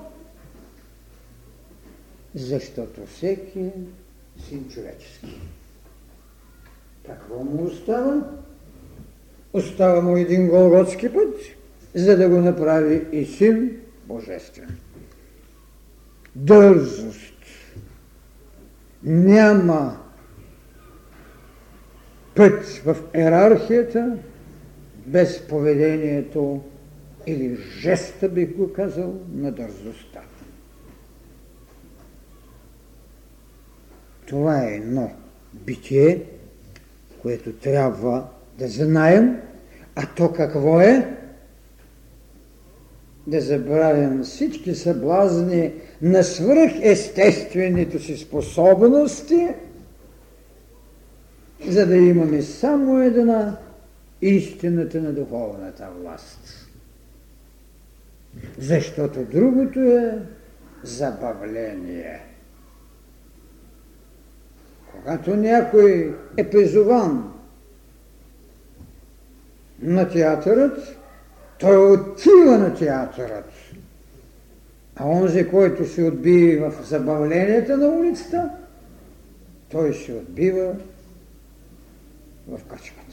защото 2.35 3.05
всеки 3.05 3.59
е 3.59 3.71
син 4.49 4.69
човечески. 4.69 5.41
Какво 7.05 7.43
му 7.43 7.63
остава? 7.63 8.21
Остава 9.53 10.01
му 10.01 10.17
един 10.17 10.47
голготски 10.47 11.13
път, 11.13 11.35
за 11.95 12.17
да 12.17 12.29
го 12.29 12.37
направи 12.37 13.07
и 13.11 13.25
син 13.25 13.79
божествен. 14.07 14.77
Дързост. 16.35 17.33
Няма 19.03 19.97
път 22.35 22.65
в 22.65 22.97
иерархията, 23.15 24.17
без 25.05 25.47
поведението 25.47 26.63
или 27.27 27.57
жеста, 27.79 28.29
бих 28.29 28.55
го 28.55 28.73
казал, 28.73 29.19
на 29.33 29.51
дързостта. 29.51 30.21
Това 34.27 34.63
е 34.63 34.75
едно 34.75 35.11
битие, 35.53 36.23
което 37.21 37.53
трябва 37.53 38.27
да 38.57 38.67
знаем, 38.67 39.41
а 39.95 40.07
то 40.15 40.33
какво 40.33 40.81
е? 40.81 41.22
Да 43.27 43.41
забравим 43.41 44.23
всички 44.23 44.75
съблазни 44.75 45.73
на 46.01 46.23
свръхестествените 46.23 47.99
си 47.99 48.17
способности, 48.17 49.47
за 51.67 51.85
да 51.85 51.95
имаме 51.95 52.41
само 52.41 52.99
една 53.01 53.57
истината 54.21 55.01
на 55.01 55.13
духовната 55.13 55.89
власт. 56.01 56.69
Защото 58.57 59.25
другото 59.25 59.79
е 59.79 60.19
забавление. 60.83 62.21
Когато 64.91 65.35
някой 65.35 66.15
е 66.37 66.49
призован 66.49 67.33
на 69.81 70.09
театърът, 70.09 70.97
той 71.59 71.93
отива 71.93 72.57
на 72.57 72.75
театърът. 72.75 73.51
А 74.95 75.07
онзи, 75.07 75.47
който 75.47 75.85
се 75.85 76.03
отбива 76.03 76.71
в 76.71 76.87
забавленията 76.87 77.77
на 77.77 77.87
улицата, 77.87 78.49
той 79.69 79.93
се 79.93 80.13
отбива 80.13 80.75
в 82.47 82.63
качка. 82.63 83.03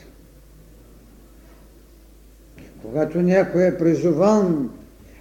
когато 2.83 3.23
някой 3.23 3.67
е 3.67 3.79
призован 3.79 4.71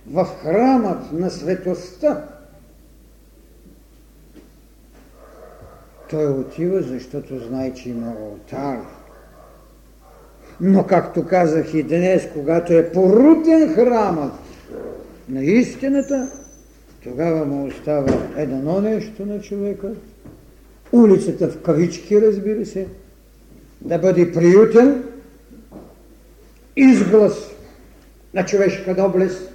в 0.07 0.25
храмът 0.25 1.11
на 1.11 1.29
светостта, 1.29 2.25
той 6.09 6.27
отива, 6.27 6.81
защото 6.81 7.39
знае, 7.39 7.73
че 7.73 7.89
има 7.89 8.15
алтар. 8.19 8.98
Но, 10.61 10.87
както 10.87 11.25
казах 11.25 11.73
и 11.73 11.83
днес, 11.83 12.27
когато 12.33 12.73
е 12.73 12.91
порутен 12.91 13.73
храмът 13.73 14.33
на 15.29 15.43
истината, 15.43 16.31
тогава 17.03 17.45
му 17.45 17.65
остава 17.65 18.27
едно 18.37 18.81
нещо 18.81 19.25
на 19.25 19.41
човека, 19.41 19.91
улицата 20.91 21.47
в 21.47 21.61
кавички, 21.61 22.21
разбира 22.21 22.65
се, 22.65 22.87
да 23.81 23.97
бъде 23.97 24.31
приютен, 24.31 25.03
изглас 26.75 27.51
на 28.33 28.45
човешка 28.45 28.95
доблест 28.95 29.51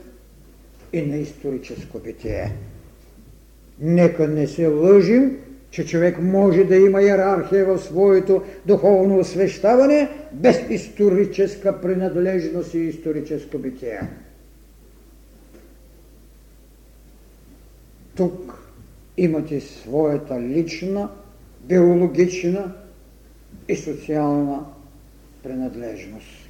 и 0.92 1.02
на 1.02 1.16
историческо 1.16 1.98
битие. 1.98 2.52
Нека 3.80 4.28
не 4.28 4.46
се 4.46 4.66
лъжим, 4.66 5.36
че 5.74 5.86
човек 5.86 6.18
може 6.22 6.64
да 6.64 6.76
има 6.76 7.02
иерархия 7.02 7.66
в 7.66 7.78
своето 7.78 8.42
духовно 8.66 9.18
освещаване 9.18 10.08
без 10.32 10.60
историческа 10.70 11.80
принадлежност 11.80 12.74
и 12.74 12.78
историческо 12.78 13.58
битие. 13.58 14.00
Тук 18.16 18.62
имате 19.16 19.60
своята 19.60 20.40
лична, 20.40 21.08
биологична 21.60 22.74
и 23.68 23.76
социална 23.76 24.64
принадлежност. 25.42 26.48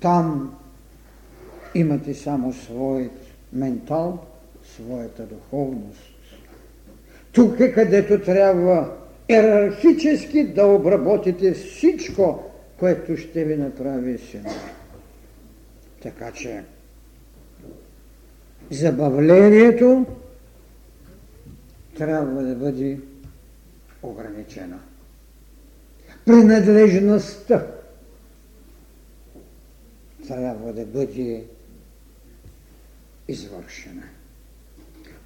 Там 0.00 0.54
имате 1.74 2.14
само 2.14 2.52
своят 2.52 3.12
ментал, 3.52 4.24
своята 4.76 5.22
духовност. 5.22 6.19
Тук 7.32 7.60
е 7.60 7.72
където 7.72 8.20
трябва 8.20 8.96
иерархически 9.28 10.44
да 10.44 10.66
обработите 10.66 11.52
всичко, 11.52 12.42
което 12.78 13.16
ще 13.16 13.44
ви 13.44 13.56
направи 13.56 14.18
сина. 14.18 14.50
Така 16.02 16.32
че 16.32 16.62
забавлението 18.70 20.06
трябва 21.96 22.42
да 22.42 22.54
бъде 22.54 22.98
ограничена. 24.02 24.78
Принадлежността 26.26 27.66
трябва 30.28 30.72
да 30.72 30.86
бъде 30.86 31.44
извършена, 33.28 34.02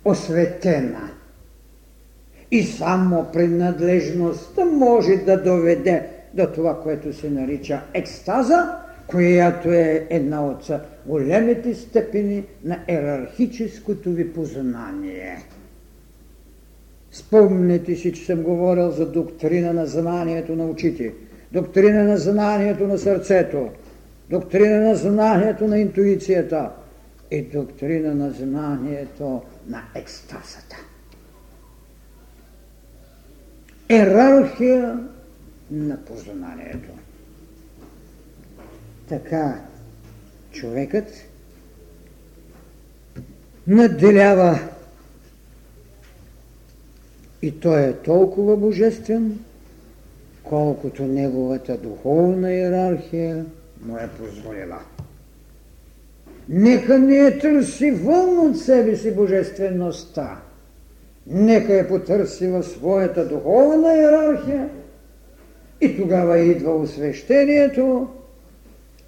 осветена. 0.05 1.11
И 2.55 2.63
само 2.63 3.27
принадлежността 3.33 4.65
може 4.65 5.17
да 5.17 5.43
доведе 5.43 6.07
до 6.35 6.47
това, 6.47 6.83
което 6.83 7.13
се 7.13 7.31
нарича 7.31 7.81
екстаза, 7.95 8.77
която 9.07 9.73
е 9.73 10.07
една 10.11 10.47
от 10.47 10.71
големите 11.07 11.75
степени 11.75 12.45
на 12.65 12.79
ерархическото 12.89 14.11
ви 14.11 14.33
познание. 14.33 15.39
Спомнете 17.11 17.97
си, 17.97 18.13
че 18.13 18.25
съм 18.25 18.43
говорил 18.43 18.91
за 18.91 19.07
доктрина 19.07 19.73
на 19.73 19.87
знанието 19.87 20.57
на 20.57 20.67
очите, 20.67 21.13
доктрина 21.53 22.05
на 22.05 22.17
знанието 22.17 22.87
на 22.87 22.99
сърцето, 22.99 23.69
доктрина 24.31 24.81
на 24.81 24.95
знанието 24.95 25.67
на 25.67 25.79
интуицията 25.79 26.71
и 27.31 27.43
доктрина 27.43 28.15
на 28.15 28.31
знанието 28.31 29.43
на 29.69 29.83
екстазата. 29.95 30.77
Ерархия 33.95 34.99
на 35.71 36.05
познанието. 36.05 36.91
Така 39.09 39.61
човекът 40.53 41.09
надделява 43.67 44.59
и 47.43 47.61
той 47.61 47.83
е 47.83 47.93
толкова 47.93 48.57
божествен, 48.57 49.39
колкото 50.43 51.03
неговата 51.03 51.77
духовна 51.77 52.53
иерархия 52.53 53.47
му 53.83 53.97
е 53.97 54.09
позволила. 54.19 54.81
Нека 56.49 56.99
не 56.99 57.17
е 57.17 57.39
търси 57.39 57.91
вън 57.91 58.39
от 58.39 58.59
себе 58.59 58.97
си 58.97 59.15
божествеността. 59.15 60.41
Нека 61.27 61.75
я 61.75 61.89
потърси 61.89 62.47
в 62.47 62.63
своята 62.63 63.29
духовна 63.29 63.95
иерархия 63.95 64.69
и 65.81 65.97
тогава 65.97 66.39
идва 66.39 66.77
освещението 66.77 68.09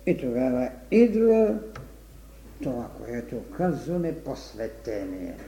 и 0.07 0.17
тогава 0.17 0.69
идва 0.91 1.55
това, 2.63 2.87
което 3.07 3.37
казваме 3.57 4.15
посветението. 4.15 5.45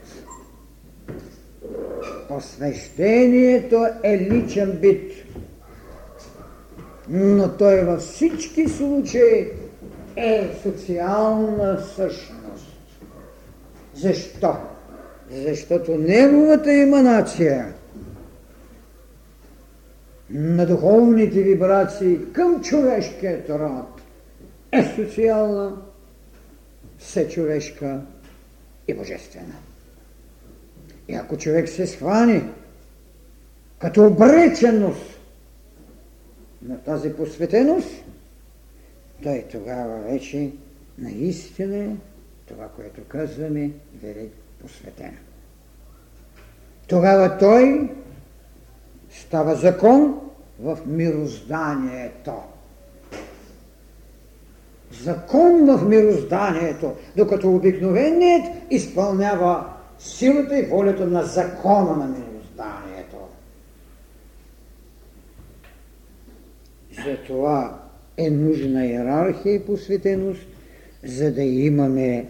Посвещението 2.28 3.86
е 4.02 4.18
личен 4.18 4.78
бит, 4.80 5.12
но 7.08 7.56
той 7.56 7.84
във 7.84 8.00
всички 8.00 8.68
случаи 8.68 9.48
е 10.16 10.50
социална 10.62 11.80
същност. 11.96 12.76
Защо? 13.94 14.56
Защото 15.30 15.98
неговата 15.98 16.72
еманация 16.72 17.74
на 20.30 20.66
духовните 20.66 21.42
вибрации 21.42 22.18
към 22.32 22.62
човешкият 22.62 23.50
род 23.50 24.02
е 24.72 24.84
социална, 24.96 25.76
все 26.98 27.28
човешка 27.28 28.00
и 28.88 28.94
божествена. 28.94 29.54
И 31.08 31.14
ако 31.14 31.36
човек 31.36 31.68
се 31.68 31.86
схване 31.86 32.42
като 33.78 34.06
обреченост 34.06 35.20
на 36.62 36.78
тази 36.78 37.12
посветеност, 37.12 38.04
той 39.22 39.44
тогава 39.52 39.98
вече 39.98 40.50
наистина 40.98 41.96
това, 42.46 42.68
което 42.68 43.04
казваме, 43.04 43.70
велик 44.02 44.32
посветен. 44.62 45.16
Тогава 46.88 47.38
той 47.38 47.90
става 49.10 49.54
закон 49.54 50.20
в 50.60 50.78
мирозданието. 50.86 52.32
Закон 55.02 55.66
в 55.66 55.88
мирозданието, 55.88 56.92
докато 57.16 57.54
обикновеният 57.54 58.44
изпълнява 58.70 59.66
силата 59.98 60.58
и 60.58 60.62
волята 60.62 61.06
на 61.06 61.22
закона 61.22 61.96
на 61.96 62.06
мирозданието. 62.06 63.16
Затова 67.04 67.80
е 68.16 68.30
нужна 68.30 68.86
иерархия 68.86 69.54
и 69.54 69.66
посветеност, 69.66 70.46
за 71.04 71.32
да 71.32 71.42
имаме 71.42 72.26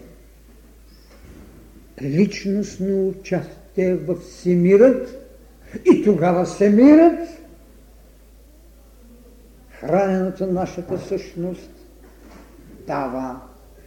личностно 2.01 3.07
участие 3.07 3.95
в 3.95 4.15
всемирът 4.15 5.19
и 5.93 6.03
тогава 6.03 6.45
всемирът, 6.45 7.29
храненото 9.69 10.47
нашата 10.47 10.99
същност, 10.99 11.71
дава 12.87 13.41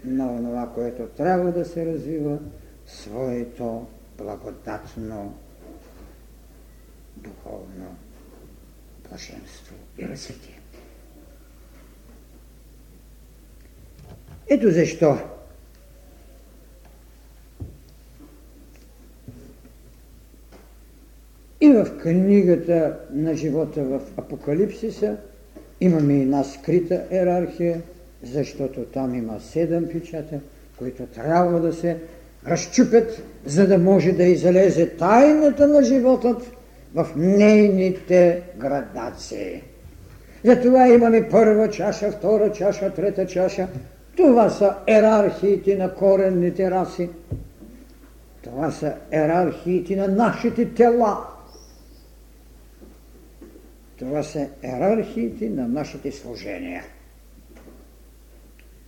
на 0.05 0.37
това, 0.37 0.71
което 0.75 1.03
трябва 1.07 1.53
да 1.53 1.65
се 1.65 1.87
развива, 1.87 2.39
своето 2.87 3.87
благодатно 4.19 5.35
духовно 7.17 7.97
блаженство 9.09 9.75
и 9.99 10.09
развитие. 10.09 10.61
Ето 14.49 14.71
защо 14.71 15.19
и 21.63 21.69
в 21.69 21.87
книгата 22.03 22.97
на 23.13 23.35
живота 23.35 23.83
в 23.85 24.01
Апокалипсиса 24.17 25.17
имаме 25.81 26.15
една 26.15 26.45
скрита 26.45 27.03
иерархия, 27.13 27.83
защото 28.23 28.81
там 28.81 29.15
има 29.15 29.41
седем 29.41 29.89
печата, 29.93 30.41
които 30.79 31.07
трябва 31.07 31.61
да 31.61 31.73
се 31.73 31.97
разчупят, 32.47 33.23
за 33.47 33.67
да 33.67 33.79
може 33.79 34.13
да 34.13 34.25
излезе 34.25 34.89
тайната 34.89 35.69
на 35.69 35.83
животът 35.83 36.53
в 36.95 37.07
нейните 37.17 38.43
градации. 38.59 39.63
Затова 40.45 40.89
имаме 40.89 41.29
първа 41.31 41.71
чаша, 41.71 42.11
втора 42.11 42.53
чаша, 42.53 42.91
трета 42.91 43.27
чаша. 43.27 43.69
Това 44.17 44.51
са 44.51 44.75
ерархиите 44.87 45.77
на 45.77 45.95
коренните 45.95 46.71
раси. 46.71 47.09
Това 48.45 48.71
са 48.71 48.93
ерархиите 49.13 49.97
на 49.97 50.09
нашите 50.09 50.75
тела. 50.75 51.32
Това 54.03 54.23
са 54.23 54.49
ерархиите 54.63 55.49
на 55.49 55.69
нашите 55.69 56.13
служения. 56.13 56.85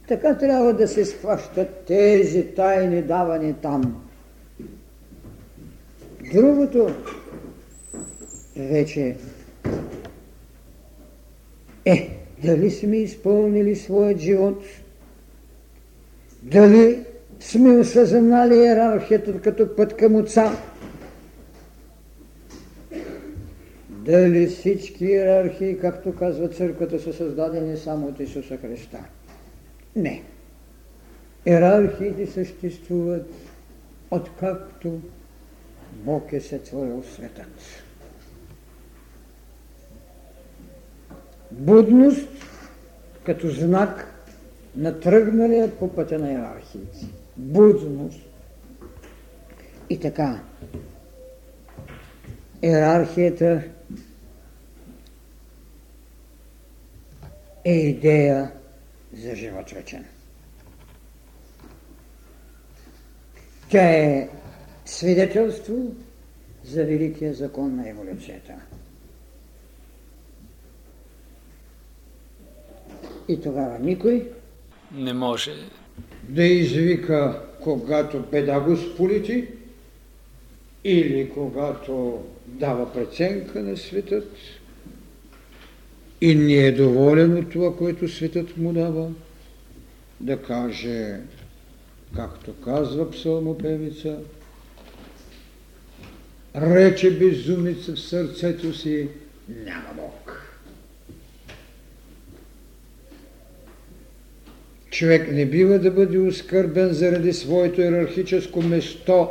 Така 0.08 0.38
трябва 0.38 0.72
да 0.72 0.88
се 0.88 1.04
схващат 1.04 1.84
тези 1.86 2.46
тайни 2.46 3.02
давани 3.02 3.54
там. 3.62 4.04
Другото 6.32 6.94
вече 8.56 9.16
е, 11.84 12.10
дали 12.44 12.70
сме 12.70 12.96
изпълнили 12.96 13.76
своят 13.76 14.18
живот, 14.18 14.64
дали 16.42 17.04
сме 17.40 17.78
осъзнали 17.78 18.54
иерархията 18.54 19.40
като 19.40 19.76
път 19.76 19.96
към 19.96 20.14
отца, 20.14 20.52
дали 24.04 24.46
всички 24.46 25.04
иерархии, 25.04 25.78
както 25.78 26.14
казва 26.14 26.48
църквата, 26.48 26.98
са 26.98 27.12
създадени 27.12 27.76
само 27.76 28.06
от 28.06 28.20
Исуса 28.20 28.56
Христа. 28.56 28.98
Не. 29.96 30.22
Иерархиите 31.46 32.26
съществуват 32.26 33.30
откакто 34.10 35.00
Бог 35.92 36.32
е 36.32 36.40
сътворил 36.40 37.02
светът. 37.02 37.84
Будност 41.50 42.28
като 43.24 43.48
знак 43.48 44.06
на 44.76 45.00
тръгналия 45.00 45.70
по 45.70 45.88
пътя 45.88 46.18
на 46.18 46.32
иерархиите. 46.32 47.06
Будност. 47.36 48.20
И 49.90 50.00
така, 50.00 50.40
иерархията 52.62 53.62
е 57.64 57.72
идея 57.72 58.52
за 59.12 59.36
живот 59.36 59.70
вечен. 59.70 60.04
Тя 63.68 63.90
е 63.90 64.28
свидетелство 64.84 65.94
за 66.64 66.84
великия 66.84 67.34
закон 67.34 67.76
на 67.76 67.88
еволюцията. 67.88 68.54
И 73.28 73.40
тогава 73.40 73.78
никой 73.78 74.30
не 74.92 75.12
може 75.12 75.52
да 76.28 76.44
извика, 76.44 77.42
когато 77.62 78.30
педагог 78.30 78.78
полити 78.96 79.48
или 80.84 81.30
когато 81.34 82.24
дава 82.46 82.92
преценка 82.92 83.62
на 83.62 83.76
светът 83.76 84.32
и 86.24 86.34
не 86.34 86.54
е 86.54 86.72
доволен 86.72 87.38
от 87.38 87.50
това, 87.50 87.76
което 87.76 88.08
светът 88.08 88.56
му 88.56 88.72
дава, 88.72 89.10
да 90.20 90.42
каже, 90.42 91.20
както 92.16 92.54
казва 92.54 93.10
псалмопевица, 93.10 94.18
рече 96.56 97.18
безумица 97.18 97.94
в 97.94 98.00
сърцето 98.00 98.74
си, 98.74 99.08
няма 99.48 99.94
Бог. 99.96 100.42
Човек 104.90 105.32
не 105.32 105.46
бива 105.46 105.78
да 105.78 105.90
бъде 105.90 106.18
оскърбен 106.18 106.92
заради 106.92 107.32
своето 107.32 107.80
иерархическо 107.80 108.62
место 108.62 109.28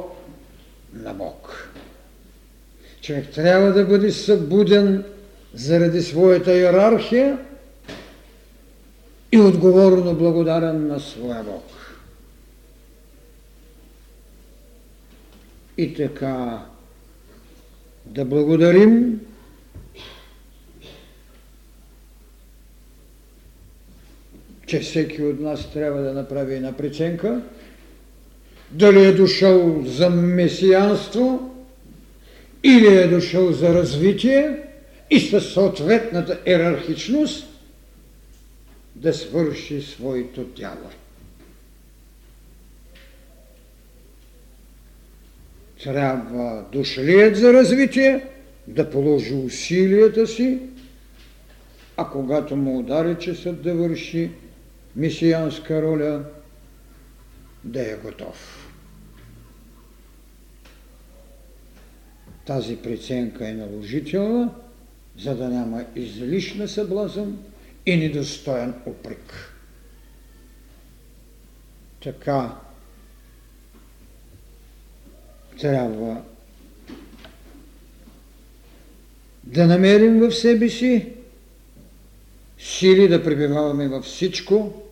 на 0.93 1.13
Бог. 1.13 1.69
Човек 3.01 3.29
трябва 3.29 3.71
да 3.71 3.85
бъде 3.85 4.11
събуден 4.11 5.03
заради 5.53 6.01
своята 6.01 6.53
иерархия 6.53 7.37
и 9.31 9.39
отговорно 9.39 10.13
благодарен 10.15 10.87
на 10.87 10.99
своя 10.99 11.43
Бог. 11.43 11.63
И 15.77 15.93
така 15.93 16.65
да 18.05 18.25
благодарим 18.25 19.19
че 24.73 24.79
всеки 24.79 25.23
от 25.23 25.39
нас 25.39 25.73
трябва 25.73 26.01
да 26.01 26.13
направи 26.13 26.55
една 26.55 26.71
преценка, 26.71 27.41
дали 28.71 29.05
е 29.05 29.13
дошъл 29.13 29.83
за 29.85 30.09
месианство 30.09 31.55
или 32.63 32.87
е 32.87 33.07
дошъл 33.07 33.51
за 33.51 33.73
развитие 33.73 34.59
и 35.09 35.19
със 35.19 35.53
съответната 35.53 36.39
иерархичност 36.45 37.45
да 38.95 39.13
свърши 39.13 39.81
своето 39.81 40.45
тяло. 40.45 40.89
Трябва 45.83 46.65
дошлият 46.71 47.35
за 47.35 47.53
развитие 47.53 48.27
да 48.67 48.89
положи 48.89 49.33
усилията 49.33 50.27
си, 50.27 50.59
а 51.97 52.09
когато 52.09 52.55
му 52.55 52.79
удари 52.79 53.15
часът 53.19 53.61
да 53.61 53.75
върши 53.75 54.31
мисиянска 54.95 55.81
роля, 55.81 56.23
да 57.63 57.91
е 57.91 57.95
готов. 57.95 58.69
Тази 62.45 62.77
преценка 62.77 63.47
е 63.47 63.53
наложителна, 63.53 64.49
за 65.17 65.35
да 65.35 65.49
няма 65.49 65.85
излишна 65.95 66.67
съблазън 66.67 67.43
и 67.85 67.97
недостоен 67.97 68.73
оприк. 68.85 69.53
Така 72.03 72.55
трябва 75.59 76.21
да 79.43 79.67
намерим 79.67 80.19
в 80.19 80.31
себе 80.31 80.69
си 80.69 81.13
сили 82.59 83.07
да 83.07 83.23
пребиваваме 83.23 83.87
във 83.87 84.05
всичко, 84.05 84.83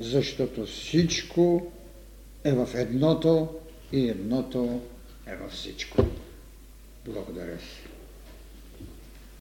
защото 0.00 0.66
всичко 0.66 1.72
е 2.44 2.52
в 2.52 2.68
едното 2.74 3.48
и 3.92 4.08
едното 4.08 4.80
е 5.26 5.36
във 5.36 5.52
всичко. 5.52 6.04
Благодаря. 7.04 7.58